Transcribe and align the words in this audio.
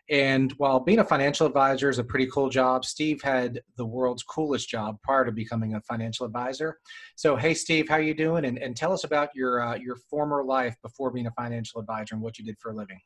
And 0.10 0.54
while 0.54 0.80
being 0.80 1.00
a 1.00 1.04
financial 1.04 1.46
advisor 1.46 1.90
is 1.90 2.00
a 2.00 2.06
pretty 2.06 2.28
cool 2.28 2.48
job, 2.48 2.86
Steve 2.86 3.22
had 3.22 3.60
the 3.76 3.86
world's 3.86 4.24
coolest 4.24 4.70
job 4.70 4.96
prior 5.04 5.26
to 5.26 5.34
becoming 5.34 5.76
a 5.76 5.82
financial 5.82 6.26
advisor. 6.26 6.78
So, 7.18 7.36
hey, 7.36 7.54
Steve, 7.54 7.90
how 7.90 7.98
you 7.98 8.14
doing? 8.14 8.46
And, 8.46 8.58
and 8.58 8.78
tell 8.78 8.94
us 8.94 9.04
about 9.04 9.28
your 9.36 9.62
uh, 9.62 9.76
your 9.76 9.98
former 10.10 10.42
life 10.42 10.78
before 10.82 11.12
being 11.12 11.28
a 11.28 11.32
financial 11.32 11.82
advisor 11.82 12.16
and 12.16 12.22
what 12.22 12.40
you 12.40 12.46
did 12.46 12.56
for 12.62 12.72
a 12.72 12.76
living. 12.76 13.02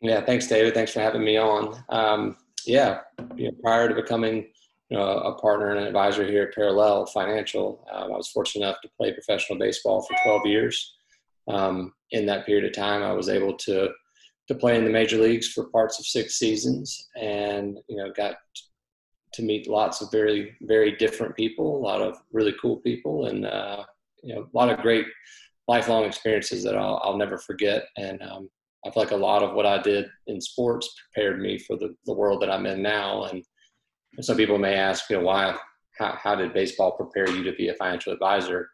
Yeah, 0.00 0.20
thanks, 0.20 0.48
David. 0.48 0.74
Thanks 0.74 0.90
for 0.90 0.98
having 0.98 1.22
me 1.22 1.36
on. 1.36 1.84
Um, 1.90 2.36
yeah, 2.66 3.00
you 3.36 3.46
know, 3.46 3.56
prior 3.62 3.88
to 3.88 3.94
becoming 3.94 4.46
you 4.92 4.98
know, 4.98 5.04
a 5.04 5.34
partner 5.40 5.70
and 5.70 5.80
an 5.80 5.86
advisor 5.86 6.26
here 6.26 6.42
at 6.42 6.54
Parallel 6.54 7.06
Financial, 7.06 7.86
um, 7.90 8.12
I 8.12 8.16
was 8.16 8.28
fortunate 8.28 8.66
enough 8.66 8.82
to 8.82 8.90
play 8.98 9.10
professional 9.12 9.58
baseball 9.58 10.02
for 10.02 10.14
12 10.22 10.46
years. 10.46 10.94
Um, 11.48 11.94
in 12.10 12.26
that 12.26 12.44
period 12.44 12.66
of 12.66 12.74
time, 12.74 13.02
I 13.02 13.12
was 13.12 13.28
able 13.28 13.54
to 13.58 13.88
to 14.48 14.54
play 14.54 14.76
in 14.76 14.84
the 14.84 14.90
major 14.90 15.18
leagues 15.18 15.48
for 15.48 15.70
parts 15.70 15.98
of 15.98 16.04
six 16.04 16.34
seasons, 16.38 17.08
and 17.16 17.78
you 17.88 17.96
know, 17.96 18.12
got 18.12 18.36
to 19.32 19.42
meet 19.42 19.66
lots 19.66 20.02
of 20.02 20.10
very 20.12 20.56
very 20.62 20.92
different 20.96 21.34
people, 21.36 21.76
a 21.76 21.84
lot 21.86 22.02
of 22.02 22.18
really 22.32 22.54
cool 22.60 22.76
people, 22.76 23.26
and 23.26 23.46
uh, 23.46 23.84
you 24.22 24.34
know, 24.34 24.42
a 24.42 24.56
lot 24.56 24.68
of 24.68 24.80
great 24.80 25.06
lifelong 25.68 26.04
experiences 26.04 26.62
that 26.64 26.76
I'll, 26.76 27.00
I'll 27.02 27.16
never 27.16 27.38
forget. 27.38 27.86
And 27.96 28.20
um, 28.22 28.50
I 28.84 28.90
feel 28.90 29.02
like 29.02 29.12
a 29.12 29.16
lot 29.16 29.42
of 29.42 29.54
what 29.54 29.66
I 29.66 29.80
did 29.80 30.06
in 30.26 30.40
sports 30.40 30.92
prepared 31.14 31.40
me 31.40 31.58
for 31.58 31.76
the, 31.76 31.94
the 32.04 32.14
world 32.14 32.42
that 32.42 32.50
I'm 32.50 32.66
in 32.66 32.82
now. 32.82 33.24
And 33.24 33.44
some 34.20 34.36
people 34.36 34.58
may 34.58 34.74
ask, 34.74 35.08
you 35.08 35.18
know, 35.18 35.22
why, 35.22 35.56
how, 35.98 36.18
how 36.20 36.34
did 36.34 36.52
baseball 36.52 36.92
prepare 36.92 37.28
you 37.30 37.44
to 37.44 37.52
be 37.52 37.68
a 37.68 37.74
financial 37.74 38.12
advisor? 38.12 38.70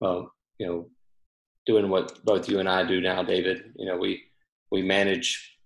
Well, 0.00 0.32
you 0.58 0.66
know, 0.66 0.90
doing 1.66 1.88
what 1.88 2.24
both 2.24 2.48
you 2.48 2.58
and 2.58 2.68
I 2.68 2.84
do 2.84 3.00
now, 3.00 3.22
David, 3.22 3.72
you 3.76 3.86
know, 3.86 3.96
we, 3.96 4.22
we 4.72 4.82
manage 4.82 5.56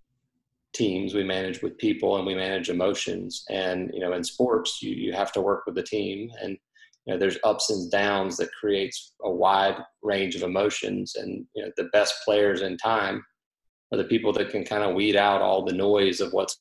teams, 0.74 1.14
we 1.14 1.24
manage 1.24 1.62
with 1.62 1.78
people 1.78 2.16
and 2.16 2.26
we 2.26 2.34
manage 2.34 2.68
emotions. 2.68 3.44
And, 3.48 3.90
you 3.94 4.00
know, 4.00 4.12
in 4.12 4.24
sports, 4.24 4.82
you, 4.82 4.94
you 4.94 5.12
have 5.12 5.32
to 5.32 5.40
work 5.40 5.64
with 5.64 5.76
the 5.76 5.82
team 5.82 6.30
and, 6.42 6.58
you 7.06 7.12
know, 7.12 7.18
there's 7.18 7.38
ups 7.42 7.70
and 7.70 7.90
downs 7.90 8.36
that 8.36 8.52
creates 8.52 9.14
a 9.22 9.30
wide 9.30 9.76
range 10.02 10.36
of 10.36 10.42
emotions 10.42 11.16
and, 11.16 11.46
you 11.54 11.64
know, 11.64 11.70
the 11.76 11.88
best 11.92 12.14
players 12.24 12.62
in 12.62 12.76
time 12.76 13.24
are 13.92 13.98
the 13.98 14.04
people 14.04 14.32
that 14.32 14.50
can 14.50 14.64
kind 14.64 14.82
of 14.82 14.94
weed 14.94 15.16
out 15.16 15.42
all 15.42 15.64
the 15.64 15.72
noise 15.72 16.20
of 16.20 16.32
what's 16.32 16.60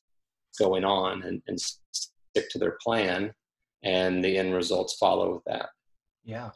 going 0.58 0.84
on 0.84 1.22
and, 1.22 1.42
and 1.48 1.58
stick 1.58 2.48
to 2.50 2.58
their 2.58 2.76
plan 2.82 3.32
and 3.82 4.22
the 4.22 4.36
end 4.36 4.54
results 4.54 4.94
follow 4.94 5.34
with 5.34 5.44
that. 5.46 5.70
Yeah. 6.24 6.50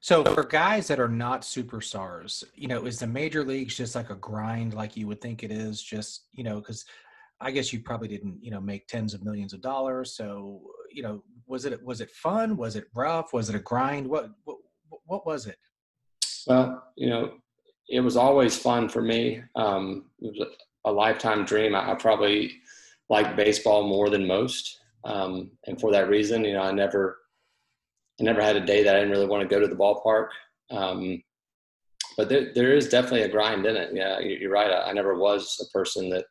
So 0.00 0.24
for 0.24 0.42
guys 0.42 0.88
that 0.88 0.98
are 0.98 1.08
not 1.08 1.42
superstars 1.42 2.42
you 2.56 2.66
know 2.66 2.86
is 2.86 2.98
the 2.98 3.06
major 3.06 3.44
leagues 3.44 3.76
just 3.76 3.94
like 3.94 4.10
a 4.10 4.16
grind 4.16 4.74
like 4.74 4.96
you 4.96 5.06
would 5.06 5.20
think 5.20 5.44
it 5.44 5.52
is 5.52 5.80
just 5.80 6.26
you 6.32 6.42
know 6.42 6.56
because 6.56 6.84
i 7.40 7.52
guess 7.52 7.72
you 7.72 7.80
probably 7.80 8.08
didn't 8.08 8.36
you 8.42 8.50
know 8.50 8.60
make 8.60 8.88
tens 8.88 9.14
of 9.14 9.22
millions 9.22 9.52
of 9.52 9.60
dollars. 9.60 10.16
So 10.16 10.60
you 10.90 11.04
know 11.04 11.22
was 11.46 11.66
it 11.66 11.84
was 11.84 12.00
it 12.00 12.10
fun? 12.10 12.56
Was 12.56 12.74
it 12.74 12.86
rough? 12.94 13.32
Was 13.32 13.48
it 13.48 13.54
a 13.54 13.60
grind? 13.60 14.08
What 14.08 14.30
what, 14.42 14.58
what 15.04 15.24
was 15.24 15.46
it? 15.46 15.58
Well 16.48 16.82
you 16.96 17.08
know 17.08 17.34
it 17.92 18.00
was 18.00 18.16
always 18.16 18.56
fun 18.56 18.88
for 18.88 19.02
me. 19.02 19.42
Um, 19.54 20.06
it 20.20 20.34
was 20.38 20.48
a, 20.86 20.90
lifetime 20.90 21.44
dream. 21.44 21.74
I, 21.74 21.92
I, 21.92 21.94
probably 21.94 22.50
liked 23.10 23.36
baseball 23.36 23.86
more 23.86 24.08
than 24.08 24.26
most, 24.26 24.80
um, 25.04 25.50
and 25.66 25.78
for 25.78 25.92
that 25.92 26.08
reason, 26.08 26.42
you 26.42 26.54
know, 26.54 26.62
I 26.62 26.72
never, 26.72 27.18
I 28.18 28.24
never 28.24 28.40
had 28.40 28.56
a 28.56 28.64
day 28.64 28.82
that 28.82 28.96
I 28.96 28.98
didn't 28.98 29.12
really 29.12 29.26
want 29.26 29.42
to 29.42 29.54
go 29.54 29.60
to 29.60 29.68
the 29.68 29.76
ballpark. 29.76 30.28
Um, 30.70 31.22
but 32.16 32.30
there, 32.30 32.52
there 32.54 32.74
is 32.74 32.88
definitely 32.88 33.22
a 33.22 33.28
grind 33.28 33.66
in 33.66 33.76
it. 33.76 33.90
Yeah, 33.92 34.18
you're 34.20 34.50
right. 34.50 34.70
I, 34.70 34.90
I, 34.90 34.92
never 34.92 35.18
was 35.18 35.60
a 35.60 35.70
person 35.76 36.08
that 36.10 36.24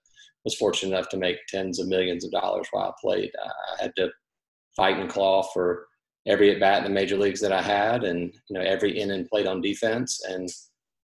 was 0.43 0.55
fortunate 0.55 0.95
enough 0.95 1.09
to 1.09 1.17
make 1.17 1.37
tens 1.47 1.79
of 1.79 1.87
millions 1.87 2.25
of 2.25 2.31
dollars 2.31 2.67
while 2.71 2.89
I 2.89 2.93
played. 2.99 3.31
I 3.43 3.83
had 3.83 3.93
to 3.97 4.09
fight 4.75 4.97
and 4.97 5.09
claw 5.09 5.43
for 5.43 5.85
every 6.27 6.51
at 6.51 6.59
bat 6.59 6.79
in 6.79 6.83
the 6.85 6.99
major 6.99 7.17
leagues 7.17 7.41
that 7.41 7.51
I 7.51 7.61
had, 7.61 8.03
and 8.03 8.33
you 8.49 8.53
know 8.57 8.61
every 8.61 8.97
inning 8.97 9.27
played 9.27 9.47
on 9.47 9.61
defense, 9.61 10.21
and 10.27 10.49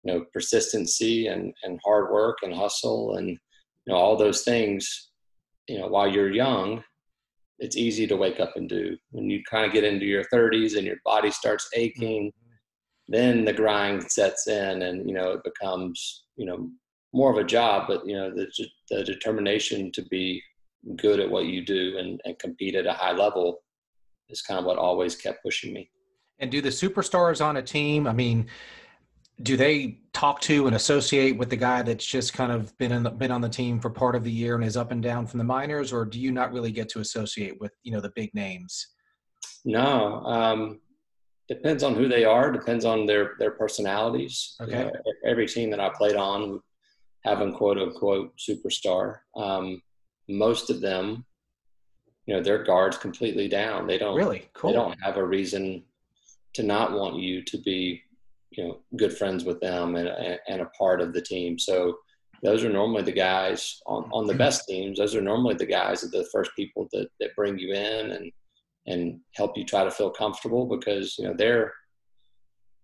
you 0.07 0.13
know 0.13 0.25
persistency 0.33 1.27
and 1.27 1.53
and 1.65 1.81
hard 1.85 2.13
work 2.13 2.39
and 2.43 2.55
hustle 2.55 3.17
and 3.17 3.29
you 3.29 3.39
know 3.89 3.97
all 3.97 4.17
those 4.17 4.43
things 4.43 5.11
you 5.69 5.79
know 5.79 5.89
while 5.89 6.09
you're 6.09 6.33
young 6.33 6.83
it's 7.59 7.77
easy 7.77 8.07
to 8.07 8.17
wake 8.17 8.39
up 8.39 8.53
and 8.57 8.69
do. 8.69 8.97
When 9.11 9.31
you 9.31 9.43
kind 9.51 9.65
of 9.65 9.73
get 9.73 9.85
into 9.85 10.05
your 10.05 10.25
30s 10.25 10.77
and 10.77 10.87
your 10.87 10.97
body 11.05 11.31
starts 11.31 11.69
aching 11.75 12.29
mm-hmm. 12.29 13.13
then 13.13 13.45
the 13.45 13.53
grind 13.53 14.03
sets 14.11 14.47
in 14.47 14.83
and 14.83 15.09
you 15.09 15.15
know 15.15 15.33
it 15.33 15.45
becomes 15.45 16.25
you 16.37 16.47
know 16.47 16.69
more 17.13 17.31
of 17.31 17.39
a 17.39 17.45
job 17.45 17.85
but 17.89 18.07
you 18.07 18.15
know 18.15 18.31
the, 18.31 18.47
the 18.91 19.05
determination 19.05 19.91
to 19.93 20.03
be 20.07 20.43
good 20.97 21.19
at 21.19 21.31
what 21.31 21.47
you 21.47 21.65
do 21.65 21.97
and, 21.99 22.21
and 22.25 22.39
compete 22.39 22.75
at 22.75 22.87
a 22.87 22.93
high 22.93 23.13
level 23.13 23.63
is 24.29 24.43
kind 24.43 24.61
of 24.61 24.67
what 24.67 24.79
always 24.79 25.17
kept 25.17 25.43
pushing 25.43 25.73
me. 25.73 25.89
And 26.39 26.51
do 26.51 26.61
the 26.61 26.69
superstars 26.69 27.45
on 27.45 27.57
a 27.57 27.63
team 27.63 28.07
i 28.07 28.13
mean 28.13 28.47
do 29.43 29.57
they 29.57 29.99
talk 30.13 30.41
to 30.41 30.67
and 30.67 30.77
associate 30.77 31.37
with 31.37 31.51
the 31.51 31.57
guy 31.57 31.83
that's 31.83 32.07
just 32.07 32.33
kind 32.33 32.51
of 32.51 32.77
been 32.79 32.93
in 32.93 33.03
the, 33.03 33.11
been 33.11 33.31
on 33.31 33.43
the 33.43 33.49
team 33.49 33.79
for 33.79 33.91
part 33.91 34.15
of 34.15 34.25
the 34.25 34.31
year 34.31 34.55
and 34.55 34.65
is 34.65 34.77
up 34.77 34.93
and 34.93 35.03
down 35.03 35.27
from 35.27 35.39
the 35.39 35.45
minors, 35.45 35.93
or 35.93 36.05
do 36.05 36.19
you 36.19 36.33
not 36.33 36.53
really 36.53 36.73
get 36.73 36.89
to 36.91 37.01
associate 37.01 37.61
with 37.61 37.73
you 37.83 37.93
know 37.93 38.01
the 38.01 38.13
big 38.15 38.33
names? 38.35 38.89
No, 39.65 40.23
um, 40.25 40.81
depends 41.49 41.83
on 41.83 41.95
who 41.95 42.09
they 42.09 42.25
are. 42.25 42.51
Depends 42.51 42.85
on 42.85 43.05
their 43.05 43.35
their 43.39 43.51
personalities. 43.51 44.57
Okay. 44.61 44.79
You 44.79 44.85
know, 44.85 44.93
every 45.27 45.47
team 45.47 45.71
that 45.71 45.81
I 45.81 45.91
played 45.91 46.17
on 46.17 46.61
having 47.25 47.53
quote 47.53 47.79
unquote 47.79 48.33
superstar. 48.39 49.19
Um, 49.37 49.83
most 50.29 50.71
of 50.71 50.81
them, 50.81 51.27
you 52.25 52.35
know, 52.35 52.43
their 52.43 52.63
guards 52.63 52.97
completely 52.97 53.49
down. 53.49 53.87
They 53.87 53.99
don't 53.99 54.17
really 54.17 54.49
cool. 54.55 54.71
They 54.71 54.77
don't 54.77 54.99
have 55.03 55.19
a 55.19 55.25
reason 55.25 55.85
to 56.55 56.63
not 56.63 56.93
want 56.93 57.17
you 57.17 57.43
to 57.45 57.59
be 57.59 58.03
you 58.57 58.65
know 58.65 58.79
good 58.97 59.17
friends 59.17 59.45
with 59.45 59.61
them 59.61 59.97
and 59.97 60.09
and 60.49 60.61
a 60.61 60.71
part 60.79 61.01
of 61.01 61.13
the 61.13 61.21
team. 61.21 61.59
So 61.59 61.99
those 62.43 62.65
are 62.65 62.71
normally 62.71 63.03
the 63.03 63.13
guys 63.13 63.81
on, 63.87 64.09
on 64.13 64.27
the 64.27 64.35
best 64.35 64.67
teams. 64.69 64.99
Those 64.99 65.15
are 65.15 65.23
normally 65.23 65.55
the 65.55 65.67
guys 65.67 66.03
that 66.03 66.13
the 66.13 66.29
first 66.31 66.51
people 66.55 66.87
that, 66.93 67.09
that 67.21 67.35
bring 67.35 67.59
you 67.59 67.73
in 67.73 68.13
and 68.13 68.33
and 68.87 69.21
help 69.35 69.57
you 69.57 69.65
try 69.65 69.85
to 69.85 69.91
feel 69.91 70.11
comfortable 70.11 70.67
because 70.67 71.17
you 71.19 71.25
know 71.27 71.35
their 71.35 71.73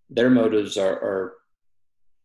their 0.09 0.29
motives 0.29 0.77
are, 0.77 0.93
are 0.93 1.33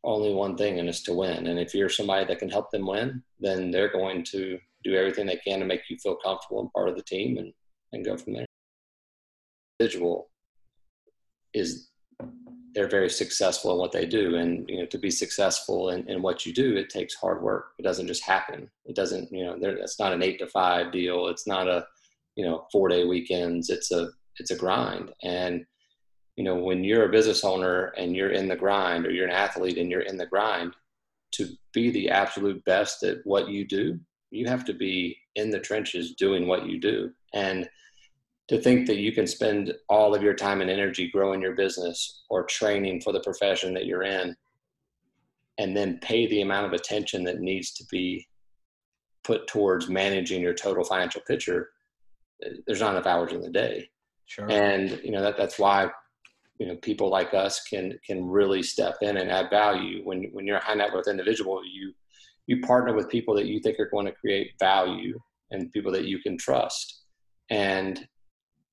only 0.05 0.33
one 0.33 0.57
thing 0.57 0.79
and 0.79 0.89
it's 0.89 1.03
to 1.03 1.15
win. 1.15 1.47
And 1.47 1.59
if 1.59 1.75
you're 1.75 1.89
somebody 1.89 2.25
that 2.27 2.39
can 2.39 2.49
help 2.49 2.71
them 2.71 2.87
win, 2.87 3.23
then 3.41 3.71
they're 3.71 3.93
going 3.93 4.25
to 4.25 4.59
do 4.85 4.95
everything 4.95 5.27
they 5.27 5.37
can 5.37 5.61
to 5.61 5.67
make 5.67 5.83
you 5.89 5.97
feel 5.99 6.17
comfortable 6.17 6.61
and 6.61 6.73
part 6.73 6.89
of 6.89 6.97
the 6.97 7.03
team 7.03 7.39
and, 7.39 7.53
and 7.93 8.05
go 8.05 8.17
from 8.17 8.35
there. 8.35 8.47
Individual 9.81 10.31
is 11.55 11.89
they're 12.79 12.87
very 12.87 13.11
successful 13.11 13.73
in 13.73 13.79
what 13.79 13.91
they 13.91 14.07
do. 14.07 14.37
And 14.37 14.65
you 14.69 14.79
know 14.79 14.87
to 14.87 14.99
be 14.99 15.11
successful 15.11 15.91
in, 15.91 16.09
in 16.09 16.23
what 16.23 16.47
you 16.47 16.53
do 16.55 16.77
it 16.77 16.91
takes 16.91 17.13
hard 17.15 17.43
work. 17.43 17.73
It 17.77 17.83
doesn't 17.83 18.07
just 18.07 18.23
happen. 18.23 18.71
It 18.85 18.95
doesn't 18.95 19.33
you 19.33 19.45
know 19.45 19.57
it's 19.61 19.99
not 19.99 20.13
an 20.13 20.23
eight 20.23 20.39
to 20.39 20.47
five 20.47 20.93
deal. 20.93 21.27
It's 21.27 21.45
not 21.45 21.67
a 21.67 21.85
you 22.37 22.45
know 22.45 22.69
four 22.71 22.89
day 22.89 23.05
weekends. 23.05 23.69
It's 23.69 23.91
a 23.91 24.11
it's 24.39 24.53
a 24.53 24.57
grind. 24.57 25.11
And 25.25 25.67
you 26.37 26.45
know 26.45 26.55
when 26.55 26.85
you're 26.85 27.07
a 27.07 27.11
business 27.11 27.43
owner 27.43 27.87
and 27.97 28.15
you're 28.15 28.31
in 28.31 28.47
the 28.47 28.55
grind 28.55 29.07
or 29.07 29.11
you're 29.11 29.27
an 29.27 29.35
athlete 29.35 29.77
and 29.77 29.91
you're 29.91 30.03
in 30.03 30.17
the 30.17 30.27
grind 30.27 30.73
to 31.33 31.49
be 31.73 31.91
the 31.91 32.09
absolute 32.09 32.65
best 32.65 33.03
at 33.03 33.19
what 33.25 33.49
you 33.49 33.67
do, 33.67 33.99
you 34.31 34.47
have 34.47 34.65
to 34.67 34.73
be 34.73 35.17
in 35.35 35.51
the 35.51 35.59
trenches 35.59 36.15
doing 36.15 36.47
what 36.47 36.67
you 36.67 36.79
do. 36.79 37.11
And 37.35 37.69
to 38.49 38.61
think 38.61 38.87
that 38.87 38.97
you 38.97 39.13
can 39.13 39.27
spend 39.27 39.75
all 39.89 40.15
of 40.15 40.23
your 40.23 40.35
time 40.35 40.61
and 40.61 40.71
energy 40.71 41.11
growing 41.11 41.43
your 41.43 41.55
business 41.55 42.23
or 42.31 42.45
training 42.45 43.01
for 43.01 43.13
the 43.13 43.21
profession 43.21 43.75
that 43.75 43.87
you're 43.87 44.05
in 44.05 44.35
and 45.59 45.77
then 45.77 45.99
pay 46.01 46.27
the 46.29 46.41
amount 46.41 46.67
of 46.67 46.73
attention 46.73 47.25
that 47.25 47.41
needs 47.41 47.73
to 47.73 47.85
be 47.91 48.27
put 49.25 49.47
towards 49.47 49.89
managing 49.89 50.41
your 50.41 50.55
total 50.55 50.85
financial 50.85 51.21
picture 51.27 51.69
there's 52.67 52.81
not 52.81 52.93
enough 52.93 53.07
hours 53.07 53.33
in 53.33 53.41
the 53.41 53.51
day. 53.51 53.89
Sure. 54.27 54.51
and 54.51 55.01
you 55.03 55.11
know 55.11 55.23
that 55.23 55.39
that's 55.39 55.59
why 55.59 55.89
you 56.59 56.67
know 56.67 56.77
people 56.77 57.09
like 57.09 57.33
us 57.33 57.63
can 57.63 57.99
can 58.07 58.29
really 58.29 58.63
step 58.63 58.97
in 59.01 59.17
and 59.17 59.31
add 59.31 59.49
value. 59.49 60.03
When 60.05 60.25
when 60.33 60.47
you're 60.47 60.59
a 60.59 60.65
high 60.65 60.75
net 60.75 60.93
worth 60.93 61.09
individual 61.09 61.63
you 61.65 61.95
you 62.47 62.61
partner 62.61 62.95
with 62.95 63.09
people 63.09 63.35
that 63.37 63.47
you 63.47 63.61
think 63.61 63.79
are 63.81 63.91
going 63.91 64.07
to 64.07 64.13
create 64.13 64.53
value 64.59 65.19
and 65.51 65.73
people 65.73 65.93
that 65.93 66.05
you 66.05 66.19
can 66.19 66.37
trust. 66.37 67.05
And 67.51 68.07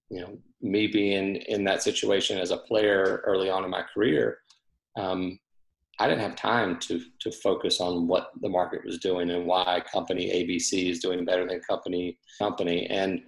you 0.10 0.22
know 0.22 0.38
me 0.62 0.88
being 0.88 1.36
in 1.36 1.64
that 1.64 1.84
situation 1.84 2.38
as 2.38 2.52
a 2.52 2.58
player 2.58 3.22
early 3.26 3.50
on 3.50 3.64
in 3.64 3.70
my 3.70 3.84
career 3.94 4.40
um, 4.98 5.40
i 6.00 6.08
didn't 6.08 6.22
have 6.22 6.36
time 6.36 6.80
to 6.80 7.02
to 7.20 7.32
focus 7.32 7.80
on 7.80 8.08
what 8.08 8.32
the 8.42 8.50
market 8.50 8.84
was 8.86 9.00
doing 9.00 9.30
and 9.30 9.46
why 9.46 9.82
company 9.92 10.30
abc 10.30 10.90
is 10.90 11.00
doing 11.00 11.26
better 11.26 11.48
than 11.48 11.60
company 11.62 12.18
company. 12.38 12.88
And 12.88 13.22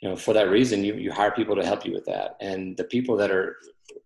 you 0.00 0.08
know 0.08 0.16
for 0.16 0.34
that 0.34 0.50
reason 0.50 0.84
you, 0.84 0.94
you 0.94 1.12
hire 1.12 1.30
people 1.30 1.56
to 1.56 1.64
help 1.64 1.84
you 1.86 1.92
with 1.92 2.04
that. 2.06 2.36
And 2.40 2.76
the 2.76 2.84
people 2.84 3.16
that 3.16 3.30
are 3.30 3.56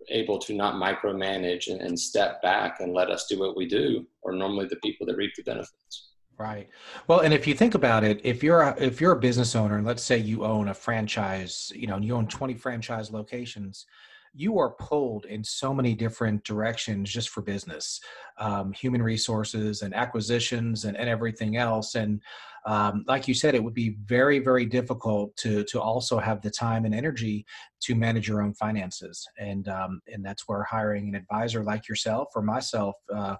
able 0.08 0.38
to 0.38 0.54
not 0.54 0.74
micromanage 0.74 1.68
and, 1.68 1.80
and 1.80 1.98
step 1.98 2.42
back 2.42 2.80
and 2.80 2.92
let 2.92 3.10
us 3.10 3.26
do 3.28 3.38
what 3.38 3.56
we 3.56 3.66
do 3.66 4.06
are 4.24 4.32
normally 4.32 4.66
the 4.66 4.76
people 4.76 5.06
that 5.06 5.16
reap 5.16 5.32
the 5.36 5.42
benefits 5.42 6.10
Right. 6.40 6.70
Well, 7.06 7.20
and 7.20 7.34
if 7.34 7.46
you 7.46 7.52
think 7.52 7.74
about 7.74 8.02
it, 8.02 8.18
if 8.24 8.42
you're 8.42 8.62
a, 8.62 8.74
if 8.82 8.98
you're 8.98 9.12
a 9.12 9.20
business 9.20 9.54
owner, 9.54 9.76
and 9.76 9.86
let's 9.86 10.02
say 10.02 10.16
you 10.16 10.42
own 10.42 10.68
a 10.68 10.74
franchise, 10.74 11.70
you 11.76 11.86
know, 11.86 11.96
and 11.96 12.04
you 12.04 12.16
own 12.16 12.28
20 12.28 12.54
franchise 12.54 13.10
locations, 13.10 13.84
you 14.32 14.58
are 14.58 14.70
pulled 14.70 15.26
in 15.26 15.44
so 15.44 15.74
many 15.74 15.94
different 15.94 16.42
directions 16.44 17.12
just 17.12 17.28
for 17.28 17.42
business, 17.42 18.00
um, 18.38 18.72
human 18.72 19.02
resources 19.02 19.82
and 19.82 19.92
acquisitions 19.92 20.86
and, 20.86 20.96
and 20.96 21.10
everything 21.10 21.58
else. 21.58 21.94
And 21.94 22.22
um, 22.64 23.04
like 23.06 23.28
you 23.28 23.34
said, 23.34 23.54
it 23.54 23.62
would 23.62 23.74
be 23.74 23.98
very, 24.06 24.38
very 24.38 24.64
difficult 24.64 25.36
to 25.38 25.62
to 25.64 25.78
also 25.78 26.18
have 26.18 26.40
the 26.40 26.50
time 26.50 26.86
and 26.86 26.94
energy 26.94 27.44
to 27.82 27.94
manage 27.94 28.28
your 28.28 28.40
own 28.40 28.54
finances. 28.54 29.28
And 29.38 29.68
um, 29.68 30.00
and 30.10 30.24
that's 30.24 30.48
where 30.48 30.62
hiring 30.62 31.10
an 31.10 31.16
advisor 31.16 31.62
like 31.62 31.86
yourself 31.86 32.28
or 32.34 32.40
myself 32.40 32.94
uh, 33.14 33.36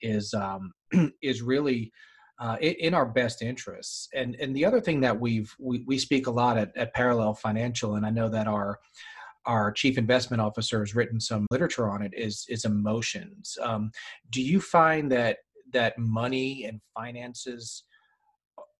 is 0.00 0.32
um, 0.32 0.72
is 1.20 1.42
really 1.42 1.92
uh, 2.38 2.56
in 2.60 2.94
our 2.94 3.06
best 3.06 3.42
interests. 3.42 4.08
And 4.14 4.36
and 4.36 4.54
the 4.54 4.64
other 4.64 4.80
thing 4.80 5.00
that 5.00 5.18
we've 5.18 5.54
we, 5.58 5.82
we 5.86 5.98
speak 5.98 6.26
a 6.26 6.30
lot 6.30 6.56
at, 6.56 6.76
at 6.76 6.94
Parallel 6.94 7.34
Financial, 7.34 7.96
and 7.96 8.06
I 8.06 8.10
know 8.10 8.28
that 8.28 8.46
our 8.46 8.78
our 9.46 9.72
chief 9.72 9.96
investment 9.96 10.42
officer 10.42 10.80
has 10.80 10.94
written 10.94 11.18
some 11.18 11.46
literature 11.50 11.88
on 11.88 12.02
it 12.02 12.12
is 12.14 12.46
is 12.48 12.64
emotions. 12.64 13.56
Um, 13.62 13.90
do 14.30 14.42
you 14.42 14.60
find 14.60 15.10
that 15.12 15.38
that 15.72 15.98
money 15.98 16.64
and 16.64 16.80
finances 16.94 17.84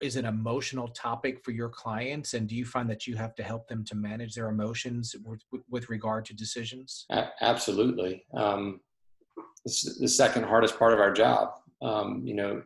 is 0.00 0.16
an 0.16 0.25
emotional 0.25 0.88
topic 0.88 1.44
for 1.44 1.50
your 1.50 1.69
clients 1.69 2.34
and 2.34 2.49
do 2.49 2.55
you 2.55 2.64
find 2.64 2.88
that 2.88 3.06
you 3.06 3.16
have 3.16 3.34
to 3.34 3.43
help 3.43 3.66
them 3.66 3.84
to 3.84 3.96
manage 3.96 4.34
their 4.34 4.49
emotions 4.49 5.16
with, 5.25 5.43
with 5.69 5.90
regard 5.90 6.25
to 6.25 6.34
decisions 6.34 7.05
absolutely 7.40 8.25
um, 8.34 8.81
it's 9.64 9.99
the 9.99 10.08
second 10.08 10.44
hardest 10.44 10.78
part 10.78 10.93
of 10.93 11.00
our 11.00 11.12
job 11.12 11.55
um, 11.82 12.22
you 12.25 12.34
know 12.34 12.62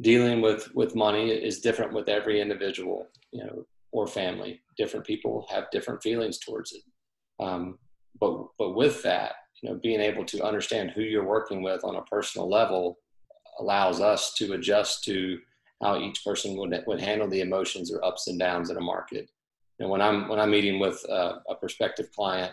dealing 0.00 0.40
with 0.40 0.72
with 0.74 0.94
money 0.94 1.30
is 1.30 1.60
different 1.60 1.92
with 1.92 2.08
every 2.08 2.40
individual 2.40 3.06
you 3.32 3.44
know 3.44 3.64
or 3.92 4.06
family. 4.06 4.60
Different 4.76 5.06
people 5.06 5.46
have 5.50 5.70
different 5.70 6.02
feelings 6.02 6.38
towards 6.38 6.72
it. 6.72 6.82
Um, 7.40 7.78
but 8.20 8.48
but 8.58 8.74
with 8.74 9.02
that 9.02 9.32
you 9.62 9.68
know 9.68 9.78
being 9.82 10.00
able 10.00 10.24
to 10.26 10.44
understand 10.44 10.90
who 10.90 11.02
you're 11.02 11.24
working 11.24 11.62
with 11.62 11.84
on 11.84 11.96
a 11.96 12.02
personal 12.02 12.48
level 12.48 12.98
allows 13.60 14.00
us 14.00 14.34
to 14.34 14.52
adjust 14.52 15.04
to 15.04 15.38
how 15.82 15.98
each 15.98 16.24
person 16.24 16.56
would 16.56 16.76
would 16.86 17.00
handle 17.00 17.28
the 17.28 17.40
emotions 17.40 17.92
or 17.92 18.04
ups 18.04 18.28
and 18.28 18.38
downs 18.38 18.70
in 18.70 18.76
a 18.76 18.80
market. 18.80 19.30
And 19.80 19.88
when 19.88 20.00
i'm 20.00 20.28
when 20.28 20.40
i'm 20.40 20.50
meeting 20.50 20.80
with 20.80 21.04
a, 21.08 21.40
a 21.48 21.54
prospective 21.54 22.10
client 22.12 22.52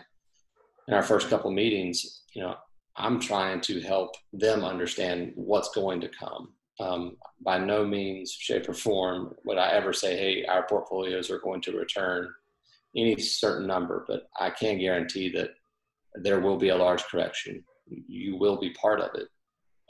in 0.88 0.94
our 0.94 1.02
first 1.02 1.28
couple 1.28 1.50
meetings 1.50 2.22
you 2.34 2.42
know 2.42 2.54
i'm 2.96 3.18
trying 3.18 3.60
to 3.62 3.80
help 3.80 4.14
them 4.32 4.64
understand 4.64 5.32
what's 5.34 5.70
going 5.70 6.00
to 6.00 6.08
come 6.08 6.52
um, 6.78 7.16
by 7.40 7.58
no 7.58 7.84
means, 7.84 8.30
shape, 8.30 8.68
or 8.68 8.74
form 8.74 9.34
would 9.44 9.58
I 9.58 9.70
ever 9.70 9.92
say, 9.92 10.16
hey, 10.16 10.44
our 10.44 10.66
portfolios 10.66 11.30
are 11.30 11.38
going 11.38 11.60
to 11.62 11.76
return 11.76 12.28
any 12.94 13.18
certain 13.18 13.66
number, 13.66 14.04
but 14.08 14.28
I 14.38 14.50
can 14.50 14.78
guarantee 14.78 15.30
that 15.30 15.50
there 16.14 16.40
will 16.40 16.56
be 16.56 16.70
a 16.70 16.76
large 16.76 17.04
correction. 17.04 17.64
You 17.86 18.36
will 18.36 18.58
be 18.58 18.70
part 18.70 19.00
of 19.00 19.10
it. 19.14 19.28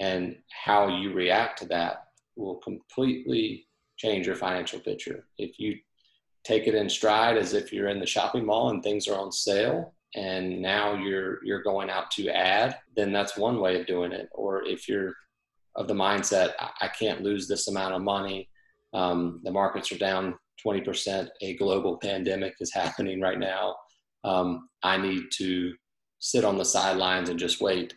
And 0.01 0.37
how 0.65 0.89
you 0.89 1.13
react 1.13 1.61
to 1.61 1.69
that 1.69 2.05
will 2.37 2.57
completely 2.57 3.67
change 3.97 4.27
your 4.27 4.37
financial 4.37 4.81
picture. 4.81 5.27
If 5.39 5.59
you 5.59 5.79
take 6.45 6.67
it 6.67 6.75
in 6.75 6.89
stride 6.89 7.37
as 7.37 7.55
if 7.55 7.73
you're 7.73 7.89
in 7.89 8.01
the 8.01 8.07
shopping 8.07 8.45
mall 8.45 8.71
and 8.71 8.83
things 8.83 9.09
are 9.09 9.19
on 9.19 9.33
sale 9.33 9.95
and 10.15 10.63
now 10.63 10.95
you're 10.95 11.45
you're 11.45 11.63
going 11.63 11.91
out 11.91 12.11
to 12.13 12.29
add, 12.29 12.79
then 12.95 13.13
that's 13.13 13.37
one 13.37 13.61
way 13.61 13.81
of 13.81 13.87
doing 13.87 14.13
it. 14.13 14.29
Or 14.33 14.65
if 14.65 14.89
you're 14.89 15.15
of 15.77 15.89
the 15.89 15.95
mindset 15.95 16.53
I 16.59 16.89
can't 16.89 17.23
lose 17.23 17.47
this 17.47 17.69
amount 17.69 17.95
of 17.95 18.03
money. 18.03 18.49
Um, 18.93 19.41
the 19.45 19.53
markets 19.53 19.93
are 19.93 19.99
down 19.99 20.35
20%. 20.67 21.29
A 21.43 21.57
global 21.57 21.99
pandemic 21.99 22.55
is 22.61 22.73
happening 22.75 23.21
right 23.21 23.39
now. 23.39 23.77
Um, 24.25 24.69
I 24.83 24.97
need 24.97 25.25
to 25.35 25.75
sit 26.19 26.45
on 26.45 26.57
the 26.57 26.65
sidelines 26.65 27.29
and 27.29 27.39
just 27.39 27.61
wait. 27.61 27.95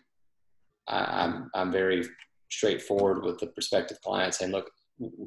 I, 0.87 1.23
I'm 1.23 1.49
I'm 1.55 1.71
very 1.71 2.03
straightforward 2.51 3.23
with 3.23 3.39
the 3.39 3.47
prospective 3.47 4.01
clients 4.01 4.39
saying, 4.39 4.51
look, 4.51 4.69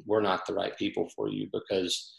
we're 0.05 0.21
not 0.21 0.45
the 0.45 0.53
right 0.53 0.77
people 0.77 1.09
for 1.15 1.29
you 1.29 1.49
because 1.51 2.13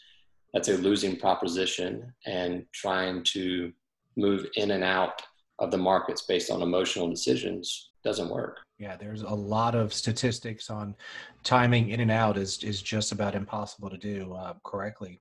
that's 0.53 0.67
a 0.67 0.77
losing 0.77 1.17
proposition 1.17 2.13
and 2.25 2.65
trying 2.73 3.23
to 3.23 3.71
move 4.17 4.45
in 4.55 4.71
and 4.71 4.83
out 4.83 5.21
of 5.59 5.71
the 5.71 5.77
markets 5.77 6.23
based 6.23 6.51
on 6.51 6.61
emotional 6.61 7.09
decisions 7.09 7.91
doesn't 8.05 8.29
work. 8.29 8.61
Yeah, 8.77 8.95
there's 8.95 9.23
a 9.23 9.29
lot 9.29 9.73
of 9.75 9.91
statistics 9.91 10.69
on 10.69 10.95
timing 11.43 11.89
in 11.89 11.99
and 11.99 12.11
out 12.11 12.37
is 12.37 12.63
is 12.63 12.81
just 12.81 13.11
about 13.11 13.35
impossible 13.35 13.89
to 13.89 13.97
do 13.97 14.33
uh, 14.33 14.53
correctly. 14.63 15.19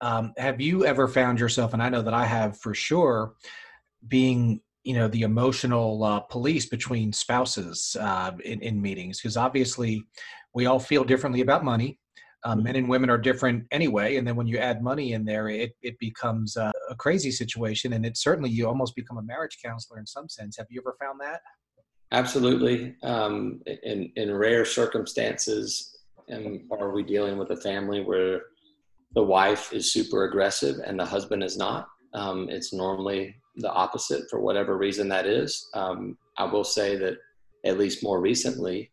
Um, 0.00 0.32
have 0.38 0.60
you 0.60 0.84
ever 0.84 1.06
found 1.06 1.38
yourself, 1.38 1.74
and 1.74 1.82
I 1.82 1.90
know 1.90 2.02
that 2.02 2.14
I 2.14 2.24
have 2.24 2.58
for 2.58 2.74
sure, 2.74 3.34
being 4.08 4.60
you 4.82 4.94
know 4.94 5.08
the 5.08 5.22
emotional 5.22 6.02
uh, 6.02 6.20
police 6.20 6.66
between 6.66 7.12
spouses 7.12 7.96
uh, 8.00 8.32
in, 8.44 8.60
in 8.62 8.80
meetings? 8.80 9.20
Because 9.20 9.36
obviously 9.36 10.02
we 10.54 10.66
all 10.66 10.80
feel 10.80 11.04
differently 11.04 11.42
about 11.42 11.64
money. 11.64 11.98
Um, 12.44 12.64
men 12.64 12.74
and 12.74 12.88
women 12.88 13.08
are 13.08 13.18
different 13.18 13.68
anyway 13.70 14.16
and 14.16 14.26
then 14.26 14.34
when 14.34 14.48
you 14.48 14.58
add 14.58 14.82
money 14.82 15.12
in 15.12 15.24
there 15.24 15.48
it, 15.48 15.76
it 15.80 15.96
becomes 16.00 16.56
uh, 16.56 16.72
a 16.90 16.96
crazy 16.96 17.30
situation 17.30 17.92
and 17.92 18.04
it 18.04 18.16
certainly 18.16 18.50
you 18.50 18.66
almost 18.66 18.96
become 18.96 19.18
a 19.18 19.22
marriage 19.22 19.58
counselor 19.64 20.00
in 20.00 20.06
some 20.06 20.28
sense. 20.28 20.56
Have 20.56 20.66
you 20.68 20.82
ever 20.82 20.96
found 21.00 21.20
that 21.20 21.40
Absolutely. 22.12 22.94
Um, 23.02 23.62
in, 23.82 24.12
in 24.16 24.34
rare 24.34 24.64
circumstances, 24.66 25.96
and 26.28 26.60
are 26.70 26.92
we 26.92 27.02
dealing 27.02 27.38
with 27.38 27.50
a 27.50 27.56
family 27.56 28.02
where 28.04 28.42
the 29.14 29.22
wife 29.22 29.72
is 29.72 29.92
super 29.92 30.24
aggressive 30.24 30.76
and 30.86 31.00
the 31.00 31.06
husband 31.06 31.42
is 31.42 31.56
not? 31.56 31.88
Um, 32.14 32.48
it's 32.50 32.72
normally 32.72 33.34
the 33.56 33.72
opposite 33.72 34.28
for 34.30 34.40
whatever 34.40 34.76
reason 34.76 35.08
that 35.08 35.26
is. 35.26 35.68
Um, 35.74 36.18
I 36.36 36.44
will 36.44 36.64
say 36.64 36.96
that 36.96 37.16
at 37.64 37.78
least 37.78 38.04
more 38.04 38.20
recently, 38.20 38.90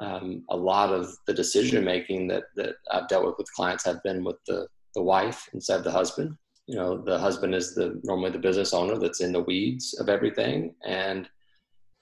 um, 0.00 0.44
a 0.50 0.56
lot 0.56 0.92
of 0.92 1.08
the 1.26 1.34
decision 1.34 1.84
making 1.84 2.26
that, 2.28 2.44
that 2.56 2.76
I've 2.90 3.08
dealt 3.08 3.26
with 3.26 3.36
with 3.38 3.52
clients 3.52 3.84
have 3.84 4.02
been 4.02 4.24
with 4.24 4.36
the, 4.46 4.66
the 4.94 5.02
wife 5.02 5.48
instead 5.52 5.78
of 5.78 5.84
the 5.84 5.90
husband. 5.90 6.36
You 6.66 6.76
know, 6.76 6.98
the 6.98 7.18
husband 7.18 7.54
is 7.54 7.74
the 7.74 8.00
normally 8.02 8.30
the 8.30 8.38
business 8.38 8.72
owner 8.72 8.98
that's 8.98 9.20
in 9.20 9.32
the 9.32 9.42
weeds 9.42 9.94
of 10.00 10.08
everything, 10.08 10.74
and 10.84 11.28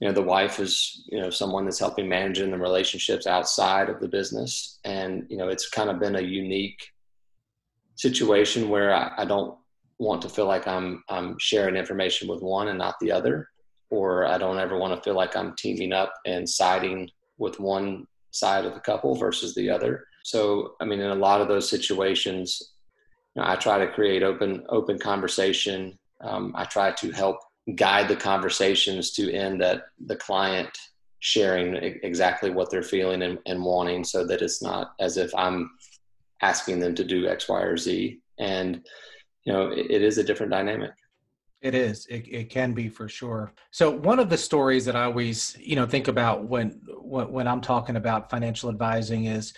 you 0.00 0.06
know 0.06 0.14
the 0.14 0.22
wife 0.22 0.60
is 0.60 1.04
you 1.08 1.20
know 1.20 1.30
someone 1.30 1.64
that's 1.64 1.78
helping 1.78 2.08
managing 2.08 2.50
the 2.50 2.58
relationships 2.58 3.26
outside 3.26 3.88
of 3.88 4.00
the 4.00 4.08
business. 4.08 4.78
And 4.84 5.26
you 5.28 5.36
know 5.36 5.48
it's 5.48 5.68
kind 5.68 5.90
of 5.90 5.98
been 5.98 6.16
a 6.16 6.20
unique 6.20 6.80
situation 7.96 8.68
where 8.68 8.94
I, 8.94 9.12
I, 9.18 9.24
don't 9.24 9.58
want 9.98 10.22
to 10.22 10.28
feel 10.28 10.46
like 10.46 10.68
i'm 10.68 11.02
i'm 11.08 11.36
sharing 11.40 11.74
information 11.74 12.28
with 12.28 12.40
one 12.40 12.68
and 12.68 12.78
not 12.78 12.94
the 13.00 13.10
other 13.10 13.48
or 13.90 14.24
i 14.26 14.38
don't 14.38 14.60
ever 14.60 14.78
want 14.78 14.94
to 14.94 15.02
feel 15.02 15.16
like 15.16 15.34
i'm 15.34 15.56
teaming 15.56 15.92
up 15.92 16.14
and 16.24 16.48
siding 16.48 17.10
with 17.38 17.58
one 17.58 18.06
side 18.30 18.64
of 18.64 18.74
the 18.74 18.80
couple 18.80 19.16
versus 19.16 19.56
the 19.56 19.68
other. 19.68 20.04
So 20.22 20.74
i 20.80 20.84
mean 20.84 21.00
in 21.00 21.10
a 21.10 21.14
lot 21.16 21.40
of 21.40 21.48
those 21.48 21.68
situations 21.68 22.74
you 23.34 23.42
know, 23.42 23.48
i 23.48 23.56
try 23.56 23.78
to 23.78 23.92
create 23.92 24.22
open 24.22 24.64
open 24.68 24.98
conversation. 25.00 25.98
Um, 26.20 26.52
i 26.56 26.64
try 26.64 26.92
to 26.92 27.10
help 27.10 27.38
guide 27.74 28.08
the 28.08 28.16
conversations 28.16 29.10
to 29.12 29.32
end 29.32 29.60
that 29.60 29.88
the 30.06 30.16
client 30.16 30.70
sharing 31.20 31.74
exactly 31.74 32.50
what 32.50 32.70
they're 32.70 32.82
feeling 32.82 33.22
and, 33.22 33.38
and 33.46 33.62
wanting 33.62 34.04
so 34.04 34.24
that 34.24 34.40
it's 34.40 34.62
not 34.62 34.94
as 35.00 35.16
if 35.16 35.34
I'm 35.34 35.70
asking 36.40 36.78
them 36.80 36.94
to 36.94 37.04
do 37.04 37.28
X, 37.28 37.48
Y, 37.48 37.60
or 37.60 37.76
Z. 37.76 38.20
And, 38.38 38.86
you 39.44 39.52
know, 39.52 39.70
it, 39.70 39.90
it 39.90 40.02
is 40.02 40.18
a 40.18 40.24
different 40.24 40.52
dynamic. 40.52 40.92
It 41.60 41.74
is. 41.74 42.06
It, 42.06 42.28
it 42.28 42.50
can 42.50 42.72
be 42.72 42.88
for 42.88 43.08
sure. 43.08 43.52
So 43.72 43.90
one 43.90 44.20
of 44.20 44.30
the 44.30 44.38
stories 44.38 44.84
that 44.84 44.94
I 44.94 45.04
always, 45.04 45.56
you 45.58 45.74
know, 45.74 45.86
think 45.86 46.06
about 46.06 46.44
when, 46.44 46.80
when, 47.00 47.32
when 47.32 47.48
I'm 47.48 47.60
talking 47.60 47.96
about 47.96 48.30
financial 48.30 48.70
advising 48.70 49.24
is, 49.24 49.54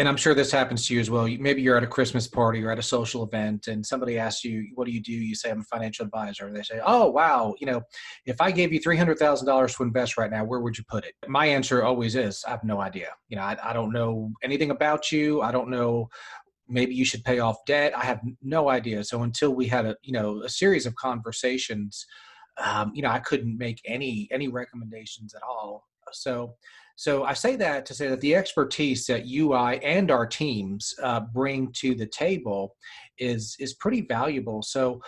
and 0.00 0.08
I'm 0.08 0.16
sure 0.16 0.34
this 0.34 0.50
happens 0.50 0.86
to 0.86 0.94
you 0.94 1.00
as 1.00 1.10
well. 1.10 1.28
Maybe 1.28 1.60
you're 1.60 1.76
at 1.76 1.82
a 1.82 1.86
Christmas 1.86 2.26
party 2.26 2.64
or 2.64 2.70
at 2.70 2.78
a 2.78 2.82
social 2.82 3.22
event, 3.22 3.66
and 3.66 3.84
somebody 3.84 4.18
asks 4.18 4.42
you, 4.44 4.66
"What 4.74 4.86
do 4.86 4.92
you 4.92 5.00
do?" 5.02 5.12
You 5.12 5.34
say, 5.34 5.50
"I'm 5.50 5.60
a 5.60 5.64
financial 5.64 6.06
advisor." 6.06 6.46
And 6.46 6.56
they 6.56 6.62
say, 6.62 6.80
"Oh, 6.82 7.10
wow! 7.10 7.54
You 7.60 7.66
know, 7.66 7.82
if 8.24 8.40
I 8.40 8.50
gave 8.50 8.72
you 8.72 8.80
three 8.80 8.96
hundred 8.96 9.18
thousand 9.18 9.46
dollars 9.46 9.74
to 9.76 9.82
invest 9.82 10.16
right 10.16 10.30
now, 10.30 10.42
where 10.42 10.60
would 10.60 10.78
you 10.78 10.84
put 10.88 11.04
it?" 11.04 11.16
My 11.28 11.44
answer 11.44 11.82
always 11.82 12.16
is, 12.16 12.42
"I 12.46 12.50
have 12.52 12.64
no 12.64 12.80
idea. 12.80 13.08
You 13.28 13.36
know, 13.36 13.42
I, 13.42 13.58
I 13.62 13.74
don't 13.74 13.92
know 13.92 14.32
anything 14.42 14.70
about 14.70 15.12
you. 15.12 15.42
I 15.42 15.52
don't 15.52 15.68
know. 15.68 16.08
Maybe 16.66 16.94
you 16.94 17.04
should 17.04 17.22
pay 17.22 17.40
off 17.40 17.58
debt. 17.66 17.94
I 17.94 18.06
have 18.06 18.22
no 18.40 18.70
idea." 18.70 19.04
So 19.04 19.22
until 19.22 19.50
we 19.54 19.66
had 19.66 19.84
a, 19.84 19.96
you 20.00 20.14
know, 20.14 20.40
a 20.42 20.48
series 20.48 20.86
of 20.86 20.94
conversations, 20.94 22.06
um, 22.56 22.90
you 22.94 23.02
know, 23.02 23.10
I 23.10 23.18
couldn't 23.18 23.58
make 23.58 23.82
any 23.84 24.28
any 24.30 24.48
recommendations 24.48 25.34
at 25.34 25.42
all. 25.42 25.86
So 26.12 26.54
so 27.00 27.24
I 27.24 27.32
say 27.32 27.56
that 27.56 27.86
to 27.86 27.94
say 27.94 28.08
that 28.08 28.20
the 28.20 28.36
expertise 28.36 29.06
that 29.06 29.26
UI 29.26 29.82
and 29.82 30.10
our 30.10 30.26
teams 30.26 30.92
uh, 31.02 31.20
bring 31.20 31.72
to 31.76 31.94
the 31.94 32.04
table 32.04 32.76
is 33.16 33.56
is 33.58 33.72
pretty 33.72 34.02
valuable. 34.02 34.60
So, 34.60 35.00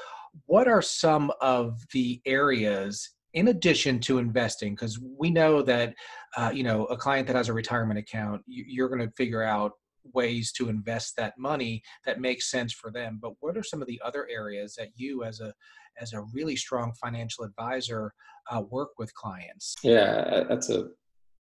what 0.47 0.69
are 0.69 0.81
some 0.81 1.31
of 1.43 1.83
the 1.93 2.23
areas 2.25 3.11
in 3.35 3.49
addition 3.49 4.01
to 4.01 4.17
investing? 4.17 4.75
Because 4.75 4.99
we 5.19 5.31
know 5.31 5.61
that 5.61 5.93
uh, 6.35 6.51
you 6.55 6.63
know 6.63 6.87
a 6.87 6.97
client 6.97 7.27
that 7.27 7.37
has 7.37 7.51
a 7.51 7.53
retirement 7.53 7.99
account, 7.99 8.41
you're 8.47 8.89
going 8.89 9.07
to 9.07 9.15
figure 9.15 9.43
out 9.43 9.73
ways 10.15 10.51
to 10.53 10.71
invest 10.71 11.15
that 11.19 11.37
money 11.37 11.83
that 12.07 12.23
makes 12.23 12.51
sense 12.51 12.73
for 12.73 12.91
them. 12.91 13.19
But 13.21 13.33
what 13.41 13.55
are 13.55 13.63
some 13.63 13.83
of 13.83 13.87
the 13.87 14.01
other 14.03 14.27
areas 14.31 14.75
that 14.79 14.89
you, 14.97 15.25
as 15.25 15.41
a 15.41 15.53
as 16.01 16.15
a 16.15 16.23
really 16.33 16.57
strong 16.57 16.95
financial 16.95 17.45
advisor, 17.45 18.15
uh, 18.51 18.63
work 18.63 18.93
with 18.97 19.13
clients? 19.13 19.75
Yeah, 19.83 20.45
that's 20.49 20.71
a 20.71 20.89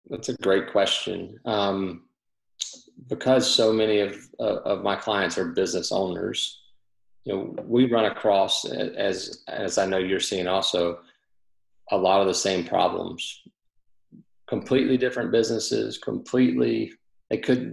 that's 0.08 0.28
a 0.28 0.36
great 0.36 0.70
question. 0.70 1.38
Um, 1.44 2.04
because 3.08 3.52
so 3.52 3.72
many 3.72 4.00
of 4.00 4.16
uh, 4.38 4.60
of 4.62 4.82
my 4.82 4.96
clients 4.96 5.38
are 5.38 5.46
business 5.46 5.92
owners, 5.92 6.60
you 7.24 7.32
know, 7.32 7.56
we 7.64 7.90
run 7.90 8.06
across 8.06 8.64
as 8.64 9.42
as 9.48 9.78
I 9.78 9.86
know 9.86 9.98
you're 9.98 10.20
seeing 10.20 10.46
also 10.46 11.00
a 11.90 11.96
lot 11.96 12.20
of 12.20 12.26
the 12.26 12.34
same 12.34 12.64
problems. 12.64 13.42
Completely 14.48 14.96
different 14.96 15.32
businesses, 15.32 15.98
completely 15.98 16.92
they 17.30 17.38
could 17.38 17.72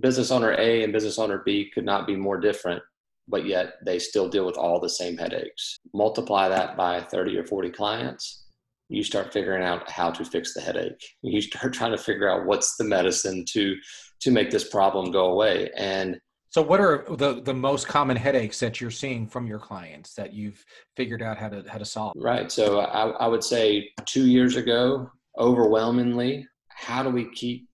business 0.00 0.30
owner 0.30 0.52
A 0.52 0.84
and 0.84 0.92
business 0.92 1.18
owner 1.18 1.42
B 1.44 1.70
could 1.74 1.84
not 1.84 2.06
be 2.06 2.14
more 2.14 2.38
different, 2.38 2.80
but 3.26 3.44
yet 3.44 3.74
they 3.84 3.98
still 3.98 4.28
deal 4.28 4.46
with 4.46 4.56
all 4.56 4.78
the 4.78 4.88
same 4.88 5.16
headaches. 5.16 5.78
Multiply 5.92 6.48
that 6.48 6.76
by 6.76 7.00
30 7.00 7.38
or 7.38 7.44
40 7.44 7.70
clients 7.70 8.43
you 8.88 9.02
start 9.02 9.32
figuring 9.32 9.64
out 9.64 9.90
how 9.90 10.10
to 10.10 10.24
fix 10.24 10.54
the 10.54 10.60
headache. 10.60 11.02
You 11.22 11.40
start 11.40 11.72
trying 11.74 11.92
to 11.92 11.98
figure 11.98 12.30
out 12.30 12.46
what's 12.46 12.76
the 12.76 12.84
medicine 12.84 13.44
to 13.50 13.76
to 14.20 14.30
make 14.30 14.50
this 14.50 14.68
problem 14.68 15.10
go 15.10 15.26
away. 15.26 15.70
And 15.76 16.18
so, 16.50 16.62
what 16.62 16.80
are 16.80 17.04
the 17.16 17.42
the 17.42 17.54
most 17.54 17.88
common 17.88 18.16
headaches 18.16 18.60
that 18.60 18.80
you're 18.80 18.90
seeing 18.90 19.26
from 19.26 19.46
your 19.46 19.58
clients 19.58 20.14
that 20.14 20.32
you've 20.32 20.64
figured 20.96 21.22
out 21.22 21.36
how 21.36 21.48
to 21.48 21.64
how 21.66 21.78
to 21.78 21.84
solve? 21.84 22.12
Right. 22.16 22.50
So, 22.50 22.80
I, 22.80 23.08
I 23.08 23.26
would 23.26 23.42
say 23.42 23.90
two 24.06 24.26
years 24.26 24.56
ago, 24.56 25.10
overwhelmingly, 25.38 26.46
how 26.68 27.02
do 27.02 27.10
we 27.10 27.30
keep 27.30 27.68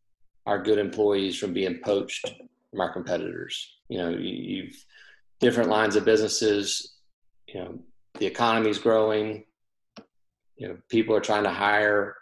our 0.46 0.62
good 0.62 0.78
employees 0.78 1.38
from 1.38 1.52
being 1.52 1.80
poached 1.84 2.26
from 2.70 2.80
our 2.80 2.92
competitors? 2.92 3.76
You 3.88 3.98
know, 3.98 4.10
you've 4.10 4.74
different 5.40 5.68
lines 5.68 5.96
of 5.96 6.04
businesses. 6.04 6.96
You 7.48 7.60
know, 7.60 7.78
the 8.18 8.26
economy's 8.26 8.78
growing 8.78 9.44
you 10.60 10.68
know 10.68 10.76
people 10.88 11.14
are 11.16 11.20
trying 11.20 11.44
to 11.44 11.50
hire 11.50 12.16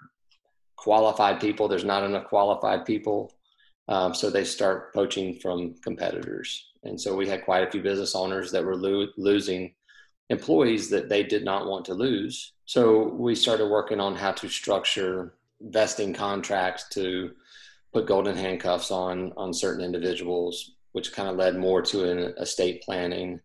qualified 0.77 1.41
people. 1.41 1.69
There's 1.69 1.85
not 1.85 2.05
enough 2.05 2.29
qualified 2.29 2.87
people. 2.87 3.35
Um, 3.89 4.15
so 4.15 4.31
they 4.31 4.45
start 4.45 4.95
poaching 4.95 5.35
from 5.35 5.75
competitors. 5.83 6.67
And 6.85 7.01
so 7.01 7.17
we 7.17 7.27
had 7.27 7.45
quite 7.45 7.67
a 7.67 7.71
few 7.71 7.83
business 7.83 8.15
owners 8.15 8.53
that 8.53 8.65
were 8.65 8.77
lo- 8.77 9.09
losing 9.17 9.75
employees 10.31 10.91
that 10.91 11.09
they 11.09 11.23
did 11.23 11.43
not 11.45 11.67
want 11.67 11.87
to 11.87 11.95
lose. 11.95 12.53
So 12.67 13.09
we 13.09 13.35
started 13.35 13.67
working 13.67 13.99
on 13.99 14.15
how 14.15 14.33
to 14.33 14.49
structure 14.49 15.35
vesting 15.61 16.13
contracts 16.13 16.89
to 16.91 17.33
put 17.93 18.07
golden 18.07 18.37
handcuffs 18.37 18.91
on 18.91 19.33
on 19.37 19.53
certain 19.53 19.85
individuals 19.85 20.77
which 20.93 21.13
kind 21.13 21.29
of 21.29 21.37
led 21.37 21.57
more 21.57 21.83
to 21.83 22.11
an 22.11 22.35
estate 22.39 22.83
planning 22.83 23.41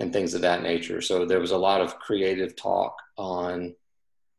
and 0.00 0.12
things 0.12 0.34
of 0.34 0.40
that 0.40 0.62
nature. 0.62 1.00
So 1.00 1.26
there 1.26 1.40
was 1.40 1.50
a 1.50 1.58
lot 1.58 1.80
of 1.80 1.98
creative 1.98 2.56
talk 2.56 2.96
on 3.16 3.74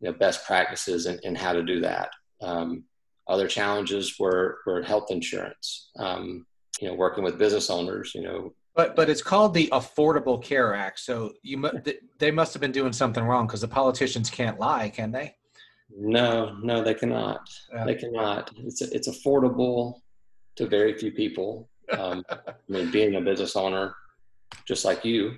you 0.06 0.12
know, 0.12 0.18
best 0.20 0.46
practices 0.46 1.08
and, 1.08 1.20
and 1.24 1.36
how 1.36 1.52
to 1.52 1.64
do 1.64 1.80
that. 1.82 2.10
Um, 2.40 2.84
other 3.28 3.48
challenges 3.48 4.20
were, 4.20 4.60
were 4.68 4.84
health 4.84 5.10
insurance, 5.10 5.90
um, 5.98 6.46
you 6.80 6.88
know, 6.88 6.94
working 6.94 7.24
with 7.24 7.40
business 7.40 7.72
owners, 7.72 8.12
you 8.14 8.22
know. 8.22 8.54
But, 8.76 8.96
but 8.96 9.10
it's 9.10 9.24
called 9.24 9.56
the 9.56 9.68
Affordable 9.72 10.44
Care 10.44 10.76
Act. 10.76 11.00
So 11.00 11.34
you, 11.42 11.68
they 12.20 12.30
must 12.30 12.54
have 12.54 12.62
been 12.62 12.72
doing 12.72 12.94
something 12.94 13.24
wrong 13.24 13.48
because 13.48 13.62
the 13.62 13.68
politicians 13.68 14.30
can't 14.30 14.60
lie, 14.60 14.90
can 14.90 15.12
they? 15.12 15.34
No, 15.98 16.56
no, 16.62 16.84
they 16.84 16.94
cannot. 16.94 17.50
They 17.86 17.96
cannot. 17.96 18.52
It's, 18.58 18.82
it's 18.84 19.08
affordable 19.08 20.02
to 20.58 20.68
very 20.68 20.96
few 21.00 21.12
people. 21.12 21.68
Um, 21.98 22.24
I 22.30 22.52
mean, 22.68 22.92
being 22.92 23.16
a 23.16 23.22
business 23.22 23.56
owner, 23.56 23.96
just 24.68 24.86
like 24.86 25.04
you, 25.04 25.38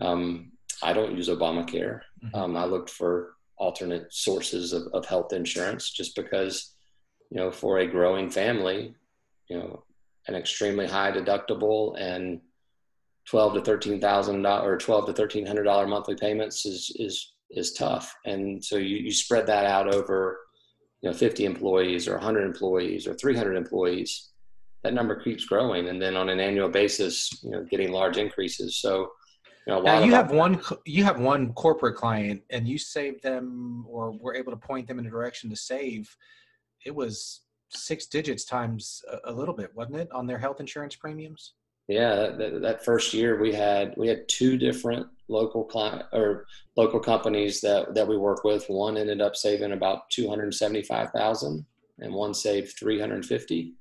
um, 0.00 0.50
I 0.82 0.92
don't 0.92 1.16
use 1.16 1.28
Obamacare. 1.28 2.00
Mm-hmm. 2.24 2.34
Um, 2.34 2.56
I 2.56 2.64
looked 2.64 2.90
for 2.90 3.34
alternate 3.62 4.12
sources 4.12 4.72
of, 4.72 4.82
of 4.92 5.06
health 5.06 5.32
insurance 5.32 5.90
just 5.90 6.16
because 6.16 6.74
you 7.30 7.36
know 7.38 7.50
for 7.50 7.78
a 7.78 7.86
growing 7.86 8.28
family 8.28 8.94
you 9.48 9.56
know 9.56 9.84
an 10.26 10.34
extremely 10.34 10.86
high 10.86 11.12
deductible 11.12 11.94
and 11.98 12.40
12 13.28 13.54
to 13.54 13.60
13 13.62 14.00
thousand 14.00 14.44
or 14.46 14.76
12 14.76 15.06
to 15.06 15.12
13 15.12 15.46
hundred 15.46 15.64
dollar 15.64 15.86
monthly 15.86 16.16
payments 16.16 16.66
is 16.66 16.94
is 16.96 17.32
is 17.50 17.72
tough. 17.74 18.14
And 18.24 18.64
so 18.64 18.76
you, 18.76 18.96
you 18.96 19.12
spread 19.12 19.46
that 19.46 19.66
out 19.66 19.94
over 19.94 20.40
you 21.02 21.10
know 21.10 21.16
50 21.16 21.44
employees 21.44 22.08
or 22.08 22.14
100 22.14 22.44
employees 22.44 23.06
or 23.06 23.14
300 23.14 23.56
employees 23.56 24.30
that 24.82 24.94
number 24.94 25.14
keeps 25.22 25.44
growing. 25.44 25.88
And 25.88 26.02
then 26.02 26.16
on 26.16 26.28
an 26.28 26.40
annual 26.40 26.68
basis 26.68 27.30
you 27.42 27.50
know 27.50 27.64
getting 27.70 27.92
large 27.92 28.16
increases. 28.16 28.76
So 28.76 29.12
you 29.66 29.72
know, 29.72 29.82
now 29.82 30.02
you 30.02 30.12
have 30.12 30.30
one 30.30 30.60
you 30.84 31.04
have 31.04 31.20
one 31.20 31.52
corporate 31.52 31.96
client 31.96 32.42
and 32.50 32.66
you 32.66 32.78
saved 32.78 33.22
them 33.22 33.84
or 33.88 34.12
were 34.12 34.34
able 34.34 34.52
to 34.52 34.56
point 34.56 34.88
them 34.88 34.98
in 34.98 35.06
a 35.06 35.10
direction 35.10 35.50
to 35.50 35.56
save 35.56 36.14
it 36.84 36.94
was 36.94 37.42
six 37.68 38.06
digits 38.06 38.44
times 38.44 39.02
a, 39.24 39.32
little 39.32 39.54
bit 39.54 39.70
wasn't 39.74 39.96
it 39.96 40.10
on 40.12 40.26
their 40.26 40.38
health 40.38 40.60
insurance 40.60 40.96
premiums? 40.96 41.54
Yeah 41.88 42.30
that, 42.36 42.60
that, 42.62 42.84
first 42.84 43.14
year 43.14 43.40
we 43.40 43.52
had 43.52 43.94
we 43.96 44.08
had 44.08 44.28
two 44.28 44.58
different 44.58 45.06
local 45.28 45.64
client 45.64 46.04
or 46.12 46.46
local 46.76 47.00
companies 47.00 47.60
that 47.60 47.94
that 47.94 48.06
we 48.06 48.16
work 48.16 48.44
with. 48.44 48.68
One 48.68 48.96
ended 48.96 49.20
up 49.20 49.36
saving 49.36 49.72
about 49.72 50.10
275000 50.10 51.64
and 52.00 52.14
one 52.14 52.34
saved 52.34 52.76
350 52.78 53.74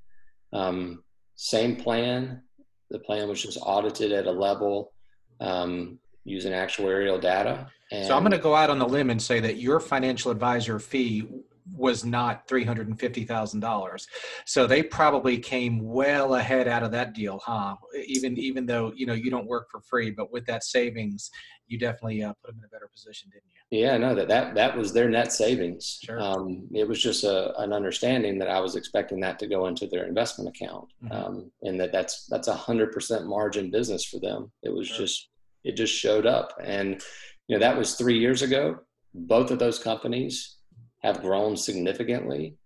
um, 0.54 1.04
same 1.36 1.76
plan. 1.76 2.42
The 2.90 3.00
plan 3.00 3.30
was 3.30 3.42
just 3.42 3.58
audited 3.62 4.12
at 4.12 4.28
a 4.28 4.32
level 4.32 4.94
um, 5.42 6.00
using 6.24 6.54
actuarial 6.54 7.20
data. 7.20 7.68
And 7.92 8.08
so 8.08 8.16
I'm 8.16 8.22
going 8.22 8.32
to 8.32 8.38
go 8.38 8.56
out 8.56 8.70
on 8.70 8.80
the 8.80 8.88
limb 8.88 9.10
and 9.10 9.22
say 9.22 9.42
that 9.42 9.58
your 9.58 9.80
financial 9.82 10.32
advisor 10.32 10.80
fee 10.80 11.28
was 11.76 12.06
not 12.06 12.48
$350,000. 12.48 14.06
So 14.46 14.68
they 14.68 14.84
probably 14.84 15.38
came 15.38 15.80
well 15.80 16.36
ahead 16.36 16.68
out 16.68 16.84
of 16.84 16.92
that 16.92 17.14
deal, 17.14 17.40
huh? 17.44 17.76
Even 18.06 18.38
even 18.38 18.66
though, 18.66 18.94
you 18.96 19.06
know, 19.06 19.14
you 19.14 19.30
don't 19.30 19.48
work 19.48 19.70
for 19.70 19.82
free, 19.82 20.12
but 20.12 20.32
with 20.32 20.46
that 20.46 20.64
savings, 20.64 21.30
you 21.68 21.78
definitely 21.78 22.24
uh, 22.24 22.34
put 22.44 22.52
them 22.52 22.60
in 22.60 22.66
a 22.66 22.68
better 22.70 22.90
position, 22.92 23.30
didn't 23.30 23.44
you? 23.46 23.80
Yeah, 23.80 23.98
no, 23.98 24.14
that 24.16 24.28
that, 24.28 24.56
that 24.56 24.78
was 24.78 24.92
their 24.92 25.10
net 25.10 25.32
savings. 25.32 26.00
Sure. 26.04 26.20
Um, 26.22 26.68
it 26.74 26.88
was 26.88 27.02
just 27.02 27.24
a, 27.24 27.58
an 27.60 27.72
understanding 27.72 28.38
that 28.40 28.50
I 28.50 28.60
was 28.60 28.76
expecting 28.76 29.22
that 29.22 29.40
to 29.40 29.48
go 29.48 29.68
into 29.68 29.88
their 29.88 30.06
investment 30.06 30.54
account, 30.54 30.90
mm-hmm. 31.04 31.14
um, 31.14 31.52
and 31.62 31.80
that 31.80 31.94
that's 31.94 32.26
that's 32.26 32.50
a 32.50 32.54
hundred 32.54 32.92
percent 32.92 33.26
margin 33.26 33.72
business 33.72 34.04
for 34.04 34.20
them. 34.20 34.52
It 34.64 34.74
was 34.74 34.88
sure. 34.88 35.06
just 35.06 35.30
it 35.64 35.76
just 35.76 35.94
showed 35.94 36.26
up. 36.26 36.54
And, 36.64 37.02
you 37.48 37.56
know, 37.56 37.60
that 37.60 37.78
was 37.78 37.96
three 37.96 38.20
years 38.20 38.42
ago. 38.42 38.80
Both 39.14 39.52
of 39.52 39.60
those 39.60 39.80
companies 39.80 40.58
have 41.04 41.22
grown 41.22 41.58
significantly 41.58 42.58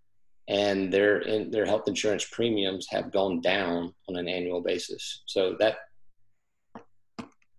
and 0.48 0.94
their 0.94 1.20
in, 1.20 1.50
their 1.52 1.66
health 1.66 1.88
insurance 1.88 2.26
premiums 2.26 2.88
have 2.92 3.12
gone 3.12 3.42
down 3.42 3.94
on 4.08 4.16
an 4.16 4.28
annual 4.28 4.62
basis. 4.62 5.24
So 5.26 5.56
that 5.60 5.78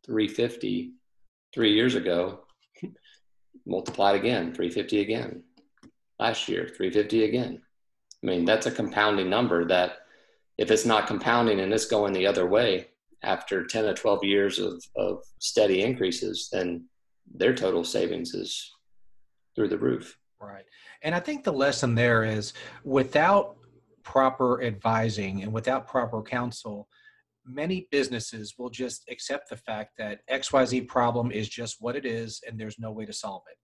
350 0.05 0.93
three 1.53 1.73
years 1.73 1.95
ago 1.95 2.45
multiplied 3.67 4.15
again, 4.17 4.55
350 4.55 5.01
again. 5.01 5.43
Last 6.19 6.49
year, 6.49 6.69
350 6.69 7.25
again. 7.25 7.63
I 8.23 8.27
mean, 8.27 8.45
that's 8.45 8.67
a 8.67 8.71
compounding 8.71 9.29
number 9.29 9.67
that 9.67 9.99
if 10.57 10.71
it's 10.71 10.87
not 10.87 11.07
compounding 11.07 11.61
and 11.61 11.73
it's 11.73 11.87
going 11.87 12.13
the 12.13 12.27
other 12.27 12.47
way 12.47 12.89
after 13.23 13.65
10 13.65 13.85
to 13.85 13.95
12 13.95 14.25
years 14.25 14.59
of, 14.59 14.83
of 14.97 15.23
steady 15.39 15.83
increases, 15.83 16.49
then 16.53 16.85
their 17.35 17.55
total 17.55 17.85
savings 17.85 18.35
is 18.35 18.73
through 19.55 19.69
the 19.69 19.79
roof. 19.79 20.19
Right. 20.41 20.65
And 21.03 21.15
I 21.15 21.21
think 21.21 21.45
the 21.45 21.53
lesson 21.53 21.95
there 21.95 22.25
is 22.25 22.53
without 22.85 23.57
proper 24.03 24.63
advising 24.63 25.43
and 25.43 25.53
without 25.53 25.89
proper 25.89 26.23
counsel, 26.23 26.89
many 27.45 27.89
businesses 27.91 28.55
will 28.59 28.71
just 28.71 29.05
accept 29.11 29.49
the 29.51 29.57
fact 29.57 29.93
that 29.99 30.21
XYZ 30.31 30.87
problem 30.87 31.31
is 31.31 31.49
just 31.49 31.77
what 31.81 31.97
it 31.97 32.05
is 32.05 32.41
and 32.47 32.59
there's 32.59 32.79
no 32.79 32.93
way 32.93 33.07
to 33.07 33.13
solve 33.13 33.43
it. 33.51 33.57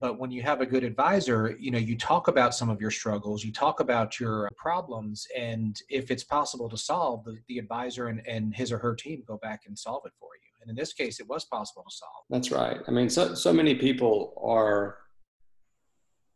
But 0.00 0.18
when 0.18 0.30
you 0.30 0.42
have 0.42 0.60
a 0.60 0.66
good 0.66 0.84
advisor, 0.84 1.56
you 1.58 1.70
know, 1.70 1.78
you 1.78 1.96
talk 1.96 2.28
about 2.28 2.54
some 2.54 2.68
of 2.68 2.80
your 2.80 2.90
struggles, 2.90 3.44
you 3.44 3.52
talk 3.52 3.80
about 3.80 4.20
your 4.20 4.50
problems, 4.56 5.26
and 5.36 5.80
if 5.88 6.10
it's 6.10 6.24
possible 6.24 6.68
to 6.68 6.76
solve, 6.76 7.24
the, 7.24 7.38
the 7.48 7.58
advisor 7.58 8.08
and, 8.08 8.20
and 8.26 8.54
his 8.54 8.70
or 8.70 8.78
her 8.78 8.94
team 8.94 9.22
go 9.26 9.38
back 9.38 9.62
and 9.66 9.78
solve 9.78 10.02
it 10.04 10.12
for 10.20 10.30
you. 10.34 10.50
And 10.60 10.70
in 10.70 10.76
this 10.76 10.92
case, 10.92 11.20
it 11.20 11.28
was 11.28 11.44
possible 11.44 11.84
to 11.88 11.94
solve. 11.94 12.24
That's 12.28 12.50
right. 12.50 12.80
I 12.88 12.90
mean, 12.90 13.08
so 13.08 13.34
so 13.34 13.52
many 13.52 13.74
people 13.74 14.34
are 14.42 14.98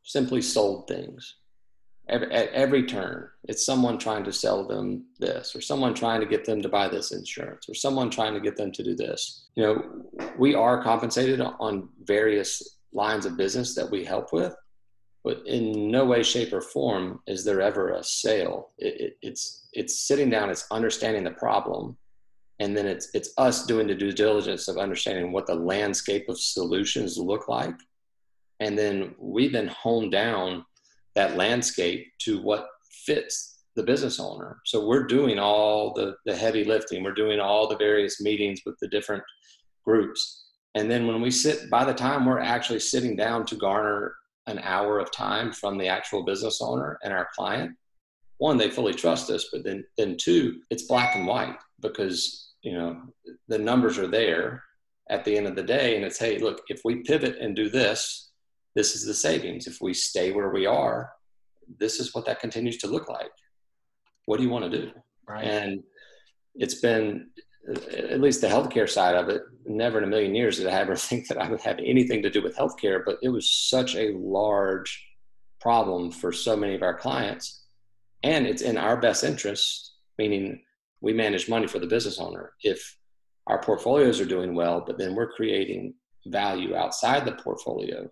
simply 0.02 0.40
sold 0.40 0.88
things. 0.88 1.36
Every, 2.08 2.32
at 2.32 2.50
every 2.52 2.84
turn, 2.84 3.28
it's 3.44 3.66
someone 3.66 3.98
trying 3.98 4.24
to 4.24 4.32
sell 4.32 4.66
them 4.66 5.04
this, 5.18 5.54
or 5.54 5.60
someone 5.60 5.92
trying 5.92 6.20
to 6.20 6.26
get 6.26 6.46
them 6.46 6.62
to 6.62 6.68
buy 6.68 6.88
this 6.88 7.12
insurance, 7.12 7.68
or 7.68 7.74
someone 7.74 8.08
trying 8.08 8.32
to 8.32 8.40
get 8.40 8.56
them 8.56 8.72
to 8.72 8.82
do 8.82 8.94
this. 8.94 9.48
You 9.56 9.62
know, 9.62 10.28
we 10.38 10.54
are 10.54 10.82
compensated 10.82 11.40
on 11.40 11.90
various 12.04 12.77
lines 12.92 13.26
of 13.26 13.36
business 13.36 13.74
that 13.74 13.90
we 13.90 14.04
help 14.04 14.32
with, 14.32 14.54
but 15.24 15.42
in 15.46 15.90
no 15.90 16.04
way, 16.04 16.22
shape, 16.22 16.52
or 16.52 16.60
form 16.60 17.20
is 17.26 17.44
there 17.44 17.60
ever 17.60 17.90
a 17.90 18.02
sale. 18.02 18.70
It, 18.78 19.00
it, 19.00 19.16
it's 19.22 19.68
it's 19.72 20.06
sitting 20.06 20.30
down, 20.30 20.50
it's 20.50 20.66
understanding 20.70 21.24
the 21.24 21.32
problem, 21.32 21.96
and 22.60 22.76
then 22.76 22.86
it's 22.86 23.10
it's 23.14 23.32
us 23.36 23.66
doing 23.66 23.86
the 23.86 23.94
due 23.94 24.12
diligence 24.12 24.68
of 24.68 24.78
understanding 24.78 25.32
what 25.32 25.46
the 25.46 25.54
landscape 25.54 26.28
of 26.28 26.38
solutions 26.38 27.18
look 27.18 27.48
like, 27.48 27.74
and 28.60 28.78
then 28.78 29.14
we 29.18 29.48
then 29.48 29.68
hone 29.68 30.10
down 30.10 30.64
that 31.14 31.36
landscape 31.36 32.06
to 32.20 32.40
what 32.40 32.68
fits 33.04 33.64
the 33.76 33.82
business 33.82 34.18
owner. 34.18 34.58
So 34.64 34.86
we're 34.86 35.06
doing 35.06 35.38
all 35.38 35.94
the, 35.94 36.16
the 36.26 36.36
heavy 36.36 36.64
lifting. 36.64 37.02
We're 37.02 37.12
doing 37.12 37.38
all 37.38 37.68
the 37.68 37.76
various 37.76 38.20
meetings 38.20 38.60
with 38.66 38.76
the 38.80 38.88
different 38.88 39.22
groups. 39.84 40.47
And 40.74 40.90
then 40.90 41.06
when 41.06 41.20
we 41.20 41.30
sit, 41.30 41.70
by 41.70 41.84
the 41.84 41.94
time 41.94 42.24
we're 42.24 42.40
actually 42.40 42.80
sitting 42.80 43.16
down 43.16 43.46
to 43.46 43.56
garner 43.56 44.14
an 44.46 44.58
hour 44.60 44.98
of 44.98 45.10
time 45.10 45.52
from 45.52 45.76
the 45.78 45.88
actual 45.88 46.24
business 46.24 46.60
owner 46.62 46.98
and 47.02 47.12
our 47.12 47.28
client, 47.34 47.76
one, 48.38 48.56
they 48.56 48.70
fully 48.70 48.94
trust 48.94 49.30
us, 49.30 49.48
but 49.52 49.64
then, 49.64 49.84
then 49.96 50.16
two, 50.16 50.60
it's 50.70 50.84
black 50.84 51.16
and 51.16 51.26
white 51.26 51.56
because, 51.80 52.52
you 52.62 52.72
know, 52.72 53.02
the 53.48 53.58
numbers 53.58 53.98
are 53.98 54.06
there 54.06 54.62
at 55.10 55.24
the 55.24 55.36
end 55.36 55.46
of 55.46 55.56
the 55.56 55.62
day. 55.62 55.96
And 55.96 56.04
it's, 56.04 56.18
hey, 56.18 56.38
look, 56.38 56.62
if 56.68 56.82
we 56.84 57.02
pivot 57.02 57.38
and 57.40 57.56
do 57.56 57.68
this, 57.68 58.30
this 58.76 58.94
is 58.94 59.04
the 59.04 59.14
savings. 59.14 59.66
If 59.66 59.80
we 59.80 59.92
stay 59.92 60.30
where 60.30 60.50
we 60.50 60.66
are, 60.66 61.10
this 61.78 61.98
is 61.98 62.14
what 62.14 62.26
that 62.26 62.40
continues 62.40 62.76
to 62.78 62.86
look 62.86 63.08
like. 63.08 63.30
What 64.26 64.36
do 64.36 64.44
you 64.44 64.50
want 64.50 64.70
to 64.70 64.78
do? 64.78 64.92
Right. 65.26 65.44
And 65.44 65.82
it's 66.54 66.80
been, 66.80 67.30
at 67.68 68.20
least 68.20 68.40
the 68.40 68.48
healthcare 68.48 68.88
side 68.88 69.14
of 69.14 69.28
it, 69.28 69.42
never 69.66 69.98
in 69.98 70.04
a 70.04 70.06
million 70.06 70.34
years 70.34 70.56
did 70.56 70.66
I 70.66 70.72
ever 70.80 70.96
think 71.08 71.28
that 71.28 71.38
I 71.38 71.48
would 71.48 71.60
have 71.60 71.78
anything 71.78 72.22
to 72.22 72.30
do 72.30 72.42
with 72.42 72.56
healthcare, 72.56 73.02
but 73.04 73.18
it 73.22 73.28
was 73.28 73.50
such 73.50 73.94
a 73.94 74.12
large 74.16 75.04
problem 75.60 76.10
for 76.10 76.32
so 76.32 76.56
many 76.56 76.74
of 76.74 76.82
our 76.82 76.96
clients. 76.96 77.64
And 78.22 78.46
it's 78.46 78.62
in 78.62 78.76
our 78.76 78.96
best 78.96 79.24
interest, 79.24 79.92
meaning 80.18 80.62
we 81.00 81.12
manage 81.12 81.48
money 81.48 81.66
for 81.66 81.78
the 81.78 81.86
business 81.86 82.18
owner. 82.18 82.52
If 82.62 82.96
our 83.46 83.60
portfolios 83.60 84.20
are 84.20 84.26
doing 84.26 84.54
well, 84.54 84.82
but 84.86 84.98
then 84.98 85.14
we're 85.14 85.32
creating 85.32 85.94
value 86.26 86.74
outside 86.76 87.24
the 87.24 87.32
portfolio, 87.32 88.10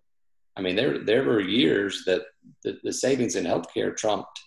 I 0.56 0.62
mean, 0.62 0.74
there 0.74 1.04
there 1.04 1.24
were 1.24 1.40
years 1.40 2.04
that 2.06 2.22
the, 2.64 2.78
the 2.82 2.92
savings 2.92 3.36
in 3.36 3.44
healthcare 3.44 3.94
trumped 3.94 4.40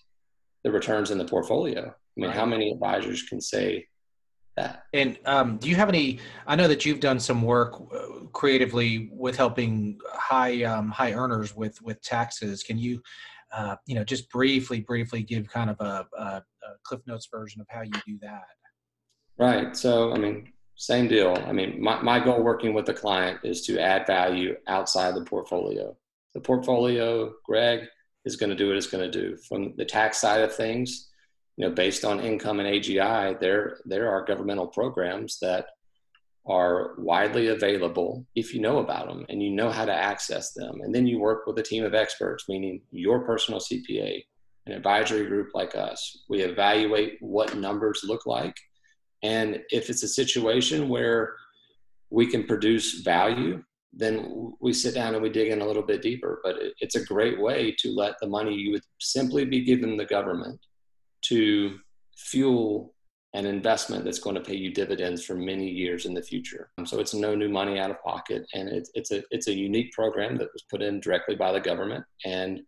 the 0.64 0.72
returns 0.72 1.12
in 1.12 1.18
the 1.18 1.26
portfolio. 1.26 1.88
I 1.88 1.94
mean, 2.16 2.30
right. 2.30 2.36
how 2.36 2.46
many 2.46 2.72
advisors 2.72 3.24
can 3.24 3.40
say? 3.40 3.86
And 4.94 5.18
um, 5.26 5.58
do 5.58 5.70
you 5.70 5.76
have 5.76 5.90
any? 5.90 6.20
I 6.46 6.56
know 6.56 6.68
that 6.68 6.86
you've 6.86 7.00
done 7.00 7.20
some 7.20 7.42
work 7.42 7.82
uh, 7.94 8.26
creatively 8.34 9.10
with 9.14 9.38
helping 9.38 10.00
high 10.12 10.64
um, 10.64 10.90
high 10.90 11.14
earners 11.14 11.56
with 11.56 11.82
with 11.82 12.02
taxes. 12.02 12.64
Can 12.64 12.78
you, 12.78 13.02
uh, 13.54 13.78
you 13.86 13.96
know, 13.96 14.04
just 14.04 14.30
briefly 14.30 14.82
briefly 14.82 15.24
give 15.24 15.48
kind 15.48 15.70
of 15.70 15.80
a, 15.80 16.06
a, 16.18 16.24
a 16.24 16.44
Cliff 16.84 17.02
Notes 17.08 17.28
version 17.32 17.62
of 17.62 17.68
how 17.70 17.82
you 17.82 17.92
do 18.06 18.18
that? 18.22 18.44
Right. 19.38 19.76
So, 19.76 20.14
I 20.14 20.18
mean, 20.18 20.52
same 20.76 21.08
deal. 21.08 21.38
I 21.46 21.54
mean, 21.54 21.82
my, 21.82 22.02
my 22.02 22.20
goal 22.20 22.44
working 22.44 22.74
with 22.74 22.86
the 22.86 22.94
client 22.94 23.40
is 23.44 23.62
to 23.68 23.80
add 23.80 24.06
value 24.06 24.56
outside 24.68 25.16
the 25.16 25.24
portfolio. 25.24 25.96
The 26.34 26.42
portfolio, 26.42 27.34
Greg, 27.46 27.82
is 28.26 28.36
going 28.36 28.50
to 28.50 28.56
do 28.56 28.68
what 28.68 28.78
it's 28.78 28.88
going 28.88 29.10
to 29.10 29.22
do. 29.22 29.38
From 29.38 29.74
the 29.78 29.86
tax 29.86 30.20
side 30.20 30.42
of 30.42 30.54
things, 30.56 31.09
you 31.60 31.68
know, 31.68 31.76
based 31.76 32.06
on 32.06 32.22
income 32.22 32.62
and 32.62 32.70
AGI, 32.70 33.38
there 33.42 33.80
there 33.84 34.10
are 34.10 34.24
governmental 34.24 34.68
programs 34.68 35.40
that 35.42 35.66
are 36.48 36.96
widely 36.98 37.48
available 37.48 38.26
if 38.34 38.54
you 38.54 38.62
know 38.62 38.80
about 38.80 39.08
them 39.10 39.26
and 39.28 39.44
you 39.44 39.52
know 39.52 39.70
how 39.70 39.84
to 39.84 39.94
access 39.94 40.54
them. 40.54 40.80
And 40.82 40.96
then 40.96 41.06
you 41.06 41.20
work 41.20 41.46
with 41.46 41.60
a 41.60 41.64
team 41.64 41.84
of 41.84 41.94
experts, 41.94 42.46
meaning 42.48 42.82
your 42.92 43.26
personal 43.26 43.60
CPA, 43.60 44.24
an 44.68 44.72
advisory 44.72 45.26
group 45.28 45.50
like 45.54 45.76
us. 45.76 46.24
We 46.30 46.44
evaluate 46.44 47.18
what 47.20 47.58
numbers 47.58 48.06
look 48.06 48.26
like 48.26 48.56
and 49.22 49.60
if 49.70 49.90
it's 49.90 50.04
a 50.04 50.08
situation 50.08 50.88
where 50.88 51.36
we 52.10 52.26
can 52.28 52.46
produce 52.46 53.02
value, 53.02 53.62
then 53.92 54.54
we 54.62 54.72
sit 54.72 54.94
down 54.94 55.14
and 55.14 55.22
we 55.22 55.30
dig 55.30 55.52
in 55.52 55.60
a 55.60 55.68
little 55.68 55.84
bit 55.84 56.02
deeper. 56.02 56.40
But 56.42 56.56
it's 56.80 56.96
a 56.96 57.04
great 57.04 57.38
way 57.38 57.76
to 57.80 57.92
let 57.92 58.16
the 58.22 58.28
money 58.28 58.54
you 58.54 58.72
would 58.72 58.84
simply 59.02 59.44
be 59.44 59.66
given 59.66 59.98
the 59.98 60.06
government 60.06 60.58
to 61.24 61.80
fuel 62.18 62.94
an 63.34 63.46
investment 63.46 64.04
that's 64.04 64.20
going 64.20 64.36
to 64.36 64.42
pay 64.42 64.56
you 64.56 64.74
dividends 64.74 65.24
for 65.24 65.36
many 65.36 65.70
years 65.70 66.06
in 66.06 66.16
the 66.16 66.22
future. 66.22 66.72
So 66.86 67.00
it's 67.00 67.14
no 67.14 67.36
new 67.36 67.50
money 67.50 67.80
out 67.80 67.92
of 67.92 68.02
pocket, 68.02 68.48
and 68.54 68.70
it's 68.70 68.90
it's 68.96 69.12
a 69.12 69.24
it's 69.30 69.48
a 69.48 69.54
unique 69.54 69.92
program 69.94 70.38
that 70.38 70.50
was 70.52 70.64
put 70.64 70.82
in 70.82 71.00
directly 71.00 71.36
by 71.36 71.52
the 71.52 71.60
government. 71.60 72.06
And 72.26 72.62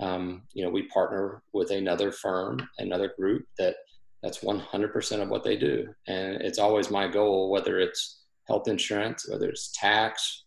um, 0.00 0.42
you 0.52 0.64
know, 0.64 0.70
we 0.70 0.82
partner 0.88 1.42
with 1.52 1.70
another 1.70 2.12
firm, 2.12 2.68
another 2.78 3.12
group 3.16 3.46
that 3.58 3.76
that's 4.22 4.38
100% 4.38 5.22
of 5.22 5.28
what 5.28 5.42
they 5.42 5.56
do. 5.56 5.88
And 6.06 6.40
it's 6.42 6.58
always 6.58 6.90
my 6.90 7.08
goal, 7.08 7.50
whether 7.50 7.80
it's 7.80 8.20
health 8.46 8.68
insurance, 8.68 9.28
whether 9.28 9.48
it's 9.48 9.72
tax, 9.72 10.44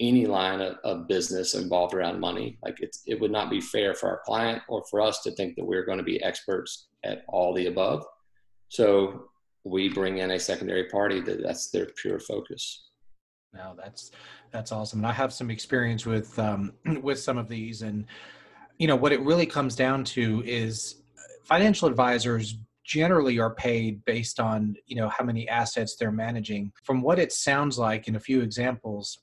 any 0.00 0.26
line 0.26 0.60
of, 0.60 0.76
of 0.84 1.08
business 1.08 1.54
involved 1.54 1.94
around 1.94 2.20
money. 2.20 2.58
Like 2.62 2.80
it's, 2.80 3.02
it 3.06 3.20
would 3.20 3.30
not 3.30 3.50
be 3.50 3.60
fair 3.60 3.94
for 3.94 4.08
our 4.08 4.20
client 4.24 4.62
or 4.68 4.82
for 4.90 5.00
us 5.00 5.22
to 5.22 5.30
think 5.32 5.56
that 5.56 5.64
we're 5.64 5.84
going 5.84 5.98
to 5.98 6.04
be 6.04 6.22
experts 6.22 6.88
at 7.04 7.24
all 7.28 7.54
the 7.54 7.66
above. 7.66 8.04
So 8.68 9.28
we 9.64 9.88
bring 9.88 10.18
in 10.18 10.32
a 10.32 10.40
secondary 10.40 10.88
party 10.88 11.20
that 11.20 11.42
that's 11.42 11.70
their 11.70 11.86
pure 12.00 12.18
focus. 12.18 12.88
No, 13.54 13.74
that's 13.76 14.10
that's 14.50 14.72
awesome. 14.72 15.00
And 15.00 15.06
I 15.06 15.12
have 15.12 15.32
some 15.32 15.50
experience 15.50 16.06
with 16.06 16.38
um, 16.38 16.72
with 17.02 17.18
some 17.18 17.38
of 17.38 17.48
these, 17.48 17.82
and 17.82 18.06
you 18.78 18.86
know 18.86 18.96
what 18.96 19.12
it 19.12 19.20
really 19.20 19.46
comes 19.46 19.76
down 19.76 20.04
to 20.04 20.42
is 20.46 21.02
financial 21.44 21.86
advisors 21.86 22.56
generally 22.84 23.38
are 23.38 23.54
paid 23.54 24.04
based 24.04 24.40
on 24.40 24.74
you 24.86 24.96
know 24.96 25.08
how 25.08 25.24
many 25.24 25.48
assets 25.48 25.96
they're 25.96 26.10
managing 26.10 26.72
from 26.82 27.02
what 27.02 27.18
it 27.18 27.32
sounds 27.32 27.78
like 27.78 28.08
in 28.08 28.16
a 28.16 28.20
few 28.20 28.40
examples 28.40 29.18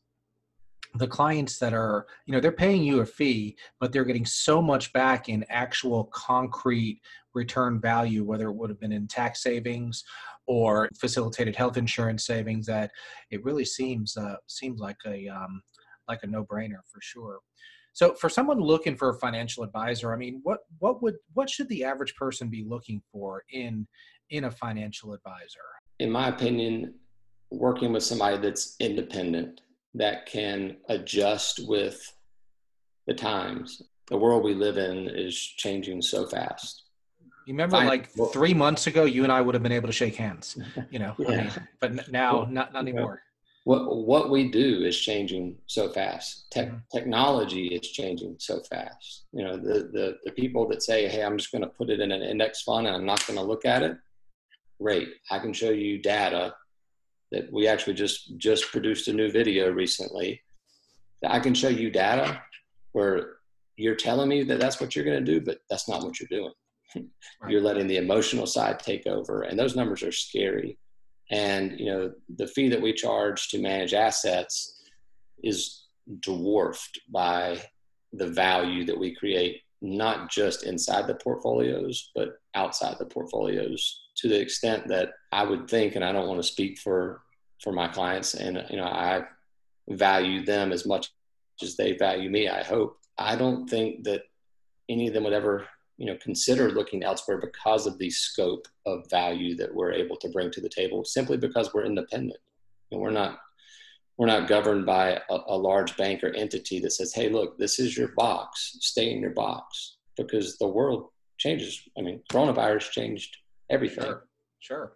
the 0.95 1.07
clients 1.07 1.59
that 1.59 1.73
are 1.73 2.07
you 2.25 2.33
know 2.33 2.39
they're 2.39 2.51
paying 2.51 2.83
you 2.83 3.01
a 3.01 3.05
fee 3.05 3.55
but 3.79 3.91
they're 3.91 4.05
getting 4.05 4.25
so 4.25 4.61
much 4.61 4.91
back 4.91 5.29
in 5.29 5.45
actual 5.49 6.05
concrete 6.05 6.99
return 7.33 7.79
value 7.79 8.23
whether 8.23 8.47
it 8.47 8.55
would 8.55 8.69
have 8.69 8.79
been 8.79 8.91
in 8.91 9.07
tax 9.07 9.43
savings 9.43 10.03
or 10.47 10.89
facilitated 10.99 11.55
health 11.55 11.77
insurance 11.77 12.25
savings 12.25 12.65
that 12.65 12.89
it 13.29 13.43
really 13.43 13.65
seems 13.65 14.17
uh, 14.17 14.35
seems 14.47 14.79
like 14.79 14.97
a 15.05 15.27
um, 15.27 15.61
like 16.07 16.23
a 16.23 16.27
no-brainer 16.27 16.81
for 16.91 16.99
sure 17.01 17.39
so 17.93 18.13
for 18.13 18.29
someone 18.29 18.59
looking 18.59 18.95
for 18.95 19.09
a 19.09 19.13
financial 19.15 19.63
advisor, 19.63 20.13
I 20.13 20.15
mean, 20.15 20.39
what 20.43 20.59
what 20.77 21.01
would 21.01 21.15
what 21.33 21.49
should 21.49 21.67
the 21.69 21.83
average 21.83 22.15
person 22.15 22.47
be 22.47 22.63
looking 22.63 23.01
for 23.11 23.43
in 23.51 23.87
in 24.29 24.45
a 24.45 24.51
financial 24.51 25.13
advisor? 25.13 25.59
In 25.99 26.09
my 26.09 26.29
opinion, 26.29 26.93
working 27.51 27.91
with 27.91 28.03
somebody 28.03 28.37
that's 28.37 28.75
independent 28.79 29.61
that 29.95 30.25
can 30.25 30.77
adjust 30.87 31.67
with 31.67 32.01
the 33.07 33.13
times. 33.13 33.81
The 34.09 34.17
world 34.17 34.43
we 34.43 34.53
live 34.53 34.77
in 34.77 35.07
is 35.09 35.35
changing 35.37 36.01
so 36.01 36.25
fast. 36.27 36.83
You 37.45 37.53
remember, 37.53 37.77
Fine. 37.77 37.87
like 37.87 38.09
three 38.31 38.53
months 38.53 38.85
ago, 38.87 39.05
you 39.05 39.23
and 39.23 39.31
I 39.31 39.41
would 39.41 39.55
have 39.55 39.63
been 39.63 39.71
able 39.71 39.87
to 39.87 39.93
shake 39.93 40.15
hands. 40.15 40.57
You 40.91 40.99
know, 40.99 41.15
yeah. 41.19 41.27
I 41.29 41.35
mean, 41.37 41.51
but 41.79 42.11
now, 42.11 42.47
not 42.49 42.73
not 42.73 42.81
anymore. 42.83 43.21
what 43.63 43.81
what 44.05 44.29
we 44.29 44.49
do 44.51 44.83
is 44.83 44.97
changing 44.99 45.57
so 45.65 45.89
fast. 45.89 46.45
Tech, 46.51 46.69
Mhm. 46.69 46.81
Technology 46.91 47.67
is 47.67 47.89
changing 47.91 48.35
so 48.39 48.59
fast. 48.61 49.25
You 49.31 49.43
know, 49.45 49.57
the, 49.57 49.89
the 49.91 50.17
the 50.25 50.31
people 50.31 50.67
that 50.69 50.83
say, 50.83 51.07
"Hey, 51.07 51.23
I'm 51.23 51.37
just 51.37 51.51
going 51.51 51.63
to 51.63 51.67
put 51.69 51.89
it 51.89 51.99
in 51.99 52.11
an 52.11 52.21
index 52.21 52.61
fund 52.61 52.85
and 52.87 52.95
I'm 52.95 53.05
not 53.05 53.25
going 53.25 53.37
to 53.39 53.43
look 53.45 53.65
at 53.65 53.81
it." 53.83 53.97
Great, 54.79 55.09
I 55.31 55.39
can 55.39 55.51
show 55.53 55.71
you 55.71 55.97
data 55.99 56.53
that 57.31 57.51
we 57.51 57.67
actually 57.67 57.93
just 57.93 58.37
just 58.37 58.71
produced 58.71 59.07
a 59.07 59.13
new 59.13 59.31
video 59.31 59.71
recently. 59.71 60.41
I 61.25 61.39
can 61.39 61.53
show 61.53 61.69
you 61.69 61.91
data 61.91 62.41
where 62.93 63.37
you're 63.75 63.95
telling 63.95 64.29
me 64.29 64.43
that 64.43 64.59
that's 64.59 64.79
what 64.79 64.95
you're 64.95 65.05
going 65.05 65.23
to 65.23 65.31
do, 65.31 65.41
but 65.41 65.59
that's 65.69 65.87
not 65.87 66.03
what 66.03 66.19
you're 66.19 66.29
doing. 66.29 66.53
Right. 66.95 67.05
You're 67.51 67.61
letting 67.61 67.85
the 67.85 67.97
emotional 67.97 68.47
side 68.47 68.79
take 68.79 69.05
over, 69.05 69.43
and 69.43 69.59
those 69.59 69.75
numbers 69.75 70.01
are 70.01 70.11
scary 70.11 70.79
and 71.31 71.79
you 71.79 71.85
know 71.85 72.11
the 72.37 72.47
fee 72.47 72.69
that 72.69 72.81
we 72.81 72.93
charge 72.93 73.49
to 73.49 73.61
manage 73.61 73.93
assets 73.93 74.81
is 75.43 75.87
dwarfed 76.21 76.99
by 77.09 77.61
the 78.13 78.27
value 78.27 78.83
that 78.85 78.97
we 78.97 79.15
create 79.15 79.61
not 79.81 80.29
just 80.29 80.63
inside 80.63 81.07
the 81.07 81.15
portfolios 81.15 82.11
but 82.15 82.39
outside 82.55 82.95
the 82.97 83.05
portfolios 83.05 84.08
to 84.19 84.27
the 84.27 84.39
extent 84.39 84.87
that 84.87 85.09
i 85.31 85.43
would 85.43 85.69
think 85.69 85.95
and 85.95 86.05
i 86.05 86.11
don't 86.11 86.27
want 86.27 86.39
to 86.39 86.47
speak 86.47 86.77
for 86.79 87.21
for 87.61 87.73
my 87.73 87.87
clients 87.87 88.35
and 88.35 88.63
you 88.69 88.77
know 88.77 88.85
i 88.85 89.21
value 89.89 90.45
them 90.45 90.71
as 90.71 90.85
much 90.85 91.11
as 91.61 91.75
they 91.75 91.93
value 91.93 92.29
me 92.29 92.47
i 92.47 92.63
hope. 92.63 92.99
I 93.19 93.35
don't 93.35 93.69
think 93.69 94.05
that 94.05 94.23
any 94.87 95.07
of 95.07 95.13
them 95.13 95.25
would 95.25 95.33
ever 95.33 95.67
you 95.97 96.05
know 96.05 96.17
consider 96.21 96.71
looking 96.71 97.03
elsewhere 97.03 97.37
because 97.37 97.85
of 97.85 97.97
the 97.97 98.09
scope 98.09 98.67
of 98.85 99.09
value 99.09 99.55
that 99.57 99.73
we're 99.75 99.91
able 99.91 100.15
to 100.17 100.29
bring 100.29 100.49
to 100.51 100.61
the 100.61 100.69
table 100.69 101.03
simply 101.03 101.37
because 101.37 101.73
we're 101.73 101.85
independent. 101.85 102.39
And 102.91 103.01
we're 103.01 103.11
not 103.11 103.39
we're 104.17 104.27
not 104.27 104.47
governed 104.47 104.85
by 104.85 105.21
a, 105.29 105.37
a, 105.47 105.57
large 105.57 105.95
bank 105.95 106.23
or 106.23 106.35
entity 106.35 106.79
that 106.79 106.91
says 106.91 107.13
hey 107.13 107.29
look 107.29 107.57
this 107.59 107.77
is 107.77 107.97
your 107.97 108.09
box. 108.09 108.77
Stay 108.79 109.11
in 109.11 109.19
your 109.19 109.31
box. 109.31 109.97
Because 110.15 110.57
the 110.57 110.67
world 110.67 111.09
changes. 111.37 111.81
I 111.97 112.01
mean 112.01 112.21
coronavirus 112.31 112.91
changed 112.91 113.35
everything 113.69 114.03
Sure. 114.03 114.25
Sure. 114.59 114.93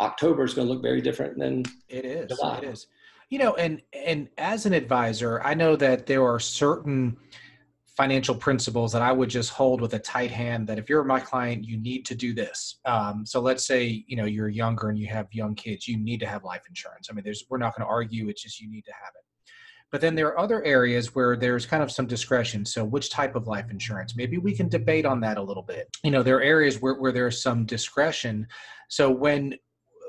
october 0.00 0.44
is 0.44 0.54
going 0.54 0.66
to 0.68 0.72
look 0.74 0.82
very 0.82 1.00
different 1.00 1.38
than 1.38 1.64
It 1.88 2.04
is. 2.04 2.28
July. 2.36 2.58
It 2.58 2.64
is. 2.64 2.86
You 3.30 3.40
know, 3.40 3.54
and 3.56 3.82
and 3.92 4.28
as 4.38 4.66
an 4.66 4.72
advisor, 4.72 5.42
I 5.42 5.54
know 5.54 5.74
that 5.74 6.06
there 6.06 6.24
are 6.24 6.38
certain 6.38 7.16
financial 7.96 8.34
principles 8.36 8.92
that 8.92 9.02
I 9.02 9.10
would 9.10 9.28
just 9.30 9.50
hold 9.50 9.80
with 9.80 9.94
a 9.94 9.98
tight 9.98 10.30
hand. 10.30 10.68
That 10.68 10.78
if 10.78 10.88
you're 10.88 11.02
my 11.02 11.18
client, 11.18 11.64
you 11.64 11.76
need 11.76 12.06
to 12.06 12.14
do 12.14 12.32
this. 12.34 12.76
Um, 12.84 13.26
so 13.26 13.40
let's 13.40 13.66
say 13.66 14.04
you 14.06 14.16
know 14.16 14.26
you're 14.26 14.48
younger 14.48 14.90
and 14.90 14.98
you 14.98 15.08
have 15.08 15.26
young 15.32 15.56
kids, 15.56 15.88
you 15.88 15.96
need 15.96 16.20
to 16.20 16.26
have 16.26 16.44
life 16.44 16.62
insurance. 16.68 17.08
I 17.10 17.14
mean, 17.14 17.24
there's 17.24 17.44
we're 17.48 17.58
not 17.58 17.74
going 17.76 17.84
to 17.84 17.90
argue. 17.90 18.28
It's 18.28 18.42
just 18.44 18.60
you 18.60 18.70
need 18.70 18.84
to 18.84 18.92
have 18.92 19.10
it. 19.16 19.24
But 19.96 20.02
then 20.02 20.14
there 20.14 20.26
are 20.26 20.38
other 20.38 20.62
areas 20.62 21.14
where 21.14 21.38
there's 21.38 21.64
kind 21.64 21.82
of 21.82 21.90
some 21.90 22.06
discretion. 22.06 22.66
So, 22.66 22.84
which 22.84 23.08
type 23.08 23.34
of 23.34 23.46
life 23.46 23.70
insurance? 23.70 24.14
Maybe 24.14 24.36
we 24.36 24.54
can 24.54 24.68
debate 24.68 25.06
on 25.06 25.20
that 25.20 25.38
a 25.38 25.42
little 25.42 25.62
bit. 25.62 25.88
You 26.04 26.10
know, 26.10 26.22
there 26.22 26.36
are 26.36 26.42
areas 26.42 26.82
where, 26.82 26.96
where 26.96 27.12
there's 27.12 27.40
some 27.40 27.64
discretion. 27.64 28.46
So, 28.90 29.10
when 29.10 29.54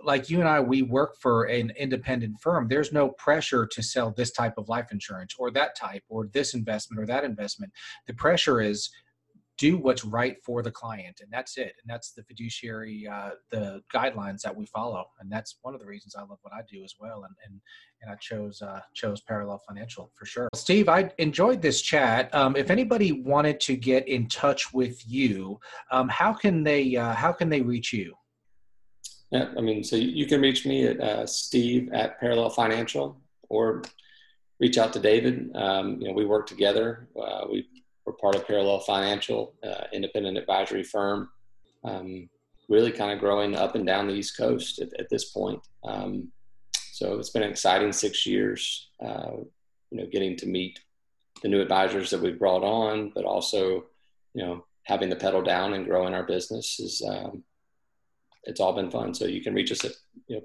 like 0.04 0.30
you 0.30 0.42
and 0.42 0.50
I, 0.50 0.60
we 0.60 0.82
work 0.82 1.16
for 1.22 1.46
an 1.46 1.72
independent 1.80 2.42
firm. 2.42 2.68
There's 2.68 2.92
no 2.92 3.12
pressure 3.12 3.66
to 3.66 3.82
sell 3.82 4.12
this 4.12 4.32
type 4.32 4.58
of 4.58 4.68
life 4.68 4.92
insurance 4.92 5.36
or 5.40 5.52
that 5.52 5.78
type 5.78 6.04
or 6.10 6.28
this 6.34 6.54
investment 6.54 7.02
or 7.02 7.06
that 7.06 7.24
investment. 7.24 7.72
The 8.08 8.14
pressure 8.14 8.60
is 8.60 8.90
do 9.58 9.78
what's 9.78 10.06
right 10.06 10.38
for 10.44 10.62
the 10.62 10.72
client, 10.72 11.20
and 11.22 11.32
that's 11.32 11.58
it. 11.58 11.74
And 11.82 11.88
that's 11.88 12.12
the 12.12 12.24
fiduciary, 12.24 13.08
uh, 13.08 13.32
the 13.52 13.82
guidelines 13.94 14.42
that 14.42 14.56
we 14.56 14.66
follow. 14.66 15.06
And 15.20 15.32
that's 15.32 15.58
one 15.62 15.74
of 15.74 15.80
the 15.80 15.86
reasons 15.86 16.16
I 16.16 16.22
love 16.22 16.38
what 16.42 16.54
I 16.54 16.62
do 16.72 16.84
as 16.84 16.96
well. 17.00 17.24
And 17.24 17.36
and 17.46 17.60
and 18.02 18.12
I 18.12 18.16
chose 18.16 18.62
uh, 18.62 18.82
chose 18.94 19.22
Parallel 19.22 19.62
Financial 19.68 20.12
for 20.16 20.26
sure. 20.26 20.50
Steve, 20.54 20.90
I 20.90 21.12
enjoyed 21.18 21.62
this 21.62 21.82
chat. 21.82 22.34
Um, 22.34 22.56
if 22.56 22.70
anybody 22.70 23.12
wanted 23.12 23.60
to 23.62 23.76
get 23.76 24.08
in 24.08 24.28
touch 24.28 24.74
with 24.74 25.08
you, 25.08 25.60
um, 25.92 26.08
how 26.10 26.34
can 26.34 26.64
they 26.64 26.96
uh, 26.96 27.14
how 27.14 27.32
can 27.32 27.50
they 27.50 27.62
reach 27.62 27.94
you? 27.94 28.14
Yeah, 29.32 29.50
I 29.58 29.62
mean, 29.62 29.84
so 29.84 29.96
you 29.98 30.26
can 30.26 30.40
reach 30.40 30.66
me 30.66 30.88
at 30.88 31.02
uh, 31.02 31.26
Steve 31.26 31.92
at 31.92 32.20
Parallel 32.20 32.50
Financial 32.50 33.20
or 33.50 33.82
reach 34.60 34.78
out 34.78 34.94
to 34.94 35.00
David. 35.00 35.52
Um, 35.56 36.00
you 36.00 36.08
know, 36.08 36.14
we 36.14 36.26
work 36.26 36.48
together. 36.48 37.10
Uh, 37.20 37.46
we, 37.52 37.68
part 38.20 38.36
of 38.36 38.48
Parallel 38.48 38.80
Financial, 38.80 39.54
uh, 39.64 39.86
independent 39.94 40.38
advisory 40.38 40.84
firm. 40.84 41.30
Um, 41.84 42.30
really 42.70 42.92
kind 42.92 43.12
of 43.12 43.20
growing 43.20 43.56
up 43.56 43.76
and 43.76 43.86
down 43.86 44.08
the 44.08 44.14
East 44.14 44.38
Coast 44.38 44.80
at, 44.80 44.90
at 45.00 45.10
this 45.10 45.32
point. 45.32 45.62
Um, 45.84 46.32
so 46.92 47.18
it's 47.20 47.30
been 47.30 47.44
an 47.44 47.52
exciting 47.52 47.92
six 47.92 48.26
years. 48.26 48.90
Uh, 49.04 49.38
you 49.92 50.00
know, 50.00 50.08
getting 50.12 50.36
to 50.38 50.48
meet 50.48 50.80
the 51.42 51.48
new 51.48 51.62
advisors 51.62 52.10
that 52.10 52.22
we've 52.22 52.40
brought 52.40 52.64
on, 52.64 53.12
but 53.16 53.24
also, 53.24 53.86
you 54.34 54.44
know, 54.44 54.66
having 54.84 55.10
the 55.10 55.16
pedal 55.16 55.42
down 55.42 55.74
and 55.74 55.86
growing 55.86 56.14
our 56.14 56.24
business 56.24 56.80
is 56.80 57.02
um, 57.08 57.44
it's 58.44 58.60
all 58.60 58.74
been 58.74 58.92
fun. 58.92 59.14
So 59.14 59.26
you 59.26 59.42
can 59.42 59.54
reach 59.54 59.72
us 59.72 59.86
at 59.86 59.92
you 60.28 60.38
know, 60.38 60.42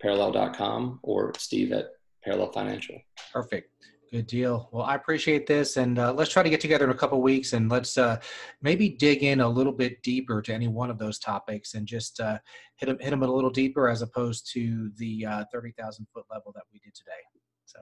parallel.com 0.00 1.00
or 1.02 1.32
Steve 1.36 1.72
at 1.72 1.90
Parallel 2.24 2.52
Financial. 2.52 2.96
Perfect. 3.32 3.70
Good 4.12 4.26
deal. 4.26 4.68
Well, 4.72 4.82
I 4.82 4.96
appreciate 4.96 5.46
this, 5.46 5.76
and 5.76 5.96
uh, 5.96 6.12
let's 6.12 6.32
try 6.32 6.42
to 6.42 6.50
get 6.50 6.60
together 6.60 6.84
in 6.84 6.90
a 6.90 6.96
couple 6.96 7.22
weeks, 7.22 7.52
and 7.52 7.70
let's 7.70 7.96
uh, 7.96 8.18
maybe 8.60 8.88
dig 8.88 9.22
in 9.22 9.40
a 9.40 9.48
little 9.48 9.72
bit 9.72 10.02
deeper 10.02 10.42
to 10.42 10.52
any 10.52 10.66
one 10.66 10.90
of 10.90 10.98
those 10.98 11.20
topics, 11.20 11.74
and 11.74 11.86
just 11.86 12.18
uh, 12.18 12.38
hit 12.74 12.86
them 12.86 12.98
hit 12.98 13.10
them 13.10 13.22
a 13.22 13.26
little 13.32 13.50
deeper 13.50 13.88
as 13.88 14.02
opposed 14.02 14.50
to 14.54 14.90
the 14.96 15.24
uh, 15.24 15.44
thirty 15.52 15.70
thousand 15.78 16.08
foot 16.12 16.24
level 16.28 16.50
that 16.56 16.64
we 16.72 16.80
did 16.80 16.92
today. 16.92 17.22
So, 17.66 17.78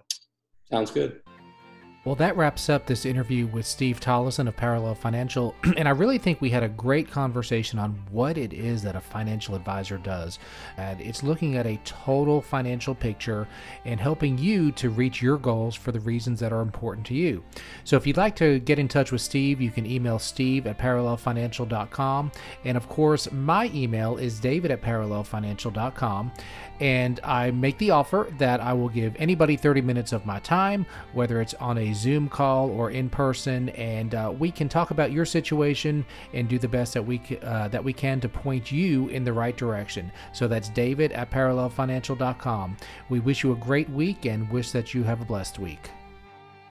sounds 0.71 0.91
good. 0.91 1.23
Well, 2.09 2.15
that 2.15 2.39
wraps 2.39 2.71
up 2.71 2.87
this 2.87 3.05
interview 3.05 3.47
with 3.49 3.67
Steve 3.67 4.01
Tolleson 4.01 4.49
of 4.49 4.57
Parallel 4.57 4.95
Financial. 4.95 5.55
and 5.77 5.87
I 5.87 5.91
really 5.91 6.17
think 6.17 6.41
we 6.41 6.49
had 6.49 6.63
a 6.63 6.69
great 6.71 7.11
conversation 7.11 7.79
on 7.79 8.03
what 8.11 8.39
it 8.39 8.55
is 8.55 8.83
that 8.85 8.97
a 8.97 9.01
financial 9.01 9.55
advisor 9.55 9.99
does. 9.99 10.39
And 10.79 11.03
it's 11.03 11.23
looking 11.23 11.59
at 11.59 11.67
a 11.67 11.79
total 11.85 12.41
financial 12.41 12.95
picture 12.95 13.47
and 13.85 14.01
helping 14.01 14.39
you 14.39 14.73
to 14.73 14.89
reach 14.89 15.21
your 15.21 15.37
goals 15.37 15.75
for 15.75 15.93
the 15.93 16.01
reasons 16.01 16.41
that 16.41 16.51
are 16.51 16.63
important 16.63 17.07
to 17.09 17.15
you. 17.15 17.45
So 17.85 17.99
if 17.99 18.07
you'd 18.07 18.17
like 18.17 18.37
to 18.37 18.59
get 18.61 18.79
in 18.79 18.89
touch 18.89 19.13
with 19.13 19.21
Steve, 19.21 19.61
you 19.61 19.71
can 19.71 19.85
email 19.85 20.19
steve 20.19 20.67
at 20.67 20.79
parallelfinancial.com. 20.79 22.33
And 22.65 22.79
of 22.79 22.89
course, 22.89 23.31
my 23.33 23.71
email 23.75 24.17
is 24.17 24.41
david 24.41 24.71
at 24.71 24.81
parallelfinancial.com. 24.81 26.33
And 26.81 27.21
I 27.25 27.51
make 27.51 27.79
the 27.79 27.91
offer 27.91 28.29
that 28.39 28.61
I 28.61 28.73
will 28.73 28.89
give 28.89 29.17
anybody 29.19 29.57
30 29.57 29.81
minutes 29.83 30.13
of 30.13 30.27
my 30.27 30.39
time, 30.41 30.87
whether 31.13 31.41
it's 31.41 31.55
on 31.55 31.79
a 31.79 31.93
Zoom 31.93 32.29
call 32.29 32.71
or 32.71 32.91
in 32.91 33.11
person, 33.11 33.71
and 33.71 34.15
uh, 34.15 34.33
we 34.39 34.51
can 34.51 34.69
talk 34.69 34.91
about 34.91 35.13
your 35.13 35.25
situation 35.25 36.05
and 36.33 36.49
do 36.49 36.59
the 36.59 36.69
best 36.69 36.95
that 36.95 37.03
we 37.03 37.21
uh, 37.43 37.69
that 37.69 37.83
we 37.83 37.93
can 37.93 38.21
to 38.21 38.29
point 38.29 38.71
you 38.71 39.09
in 39.09 39.25
the 39.25 39.33
right 39.33 39.57
direction. 39.57 40.11
So 40.33 40.47
that's 40.49 40.69
David 40.69 41.13
at 41.13 41.31
parallelfinancial.com. 41.31 42.77
We 43.09 43.21
wish 43.21 43.43
you 43.43 43.53
a 43.53 43.57
great 43.57 43.91
week 43.91 44.27
and 44.27 44.51
wish 44.51 44.71
that 44.73 44.95
you 44.95 45.03
have 45.05 45.21
a 45.21 45.25
blessed 45.25 45.59
week. 45.59 45.91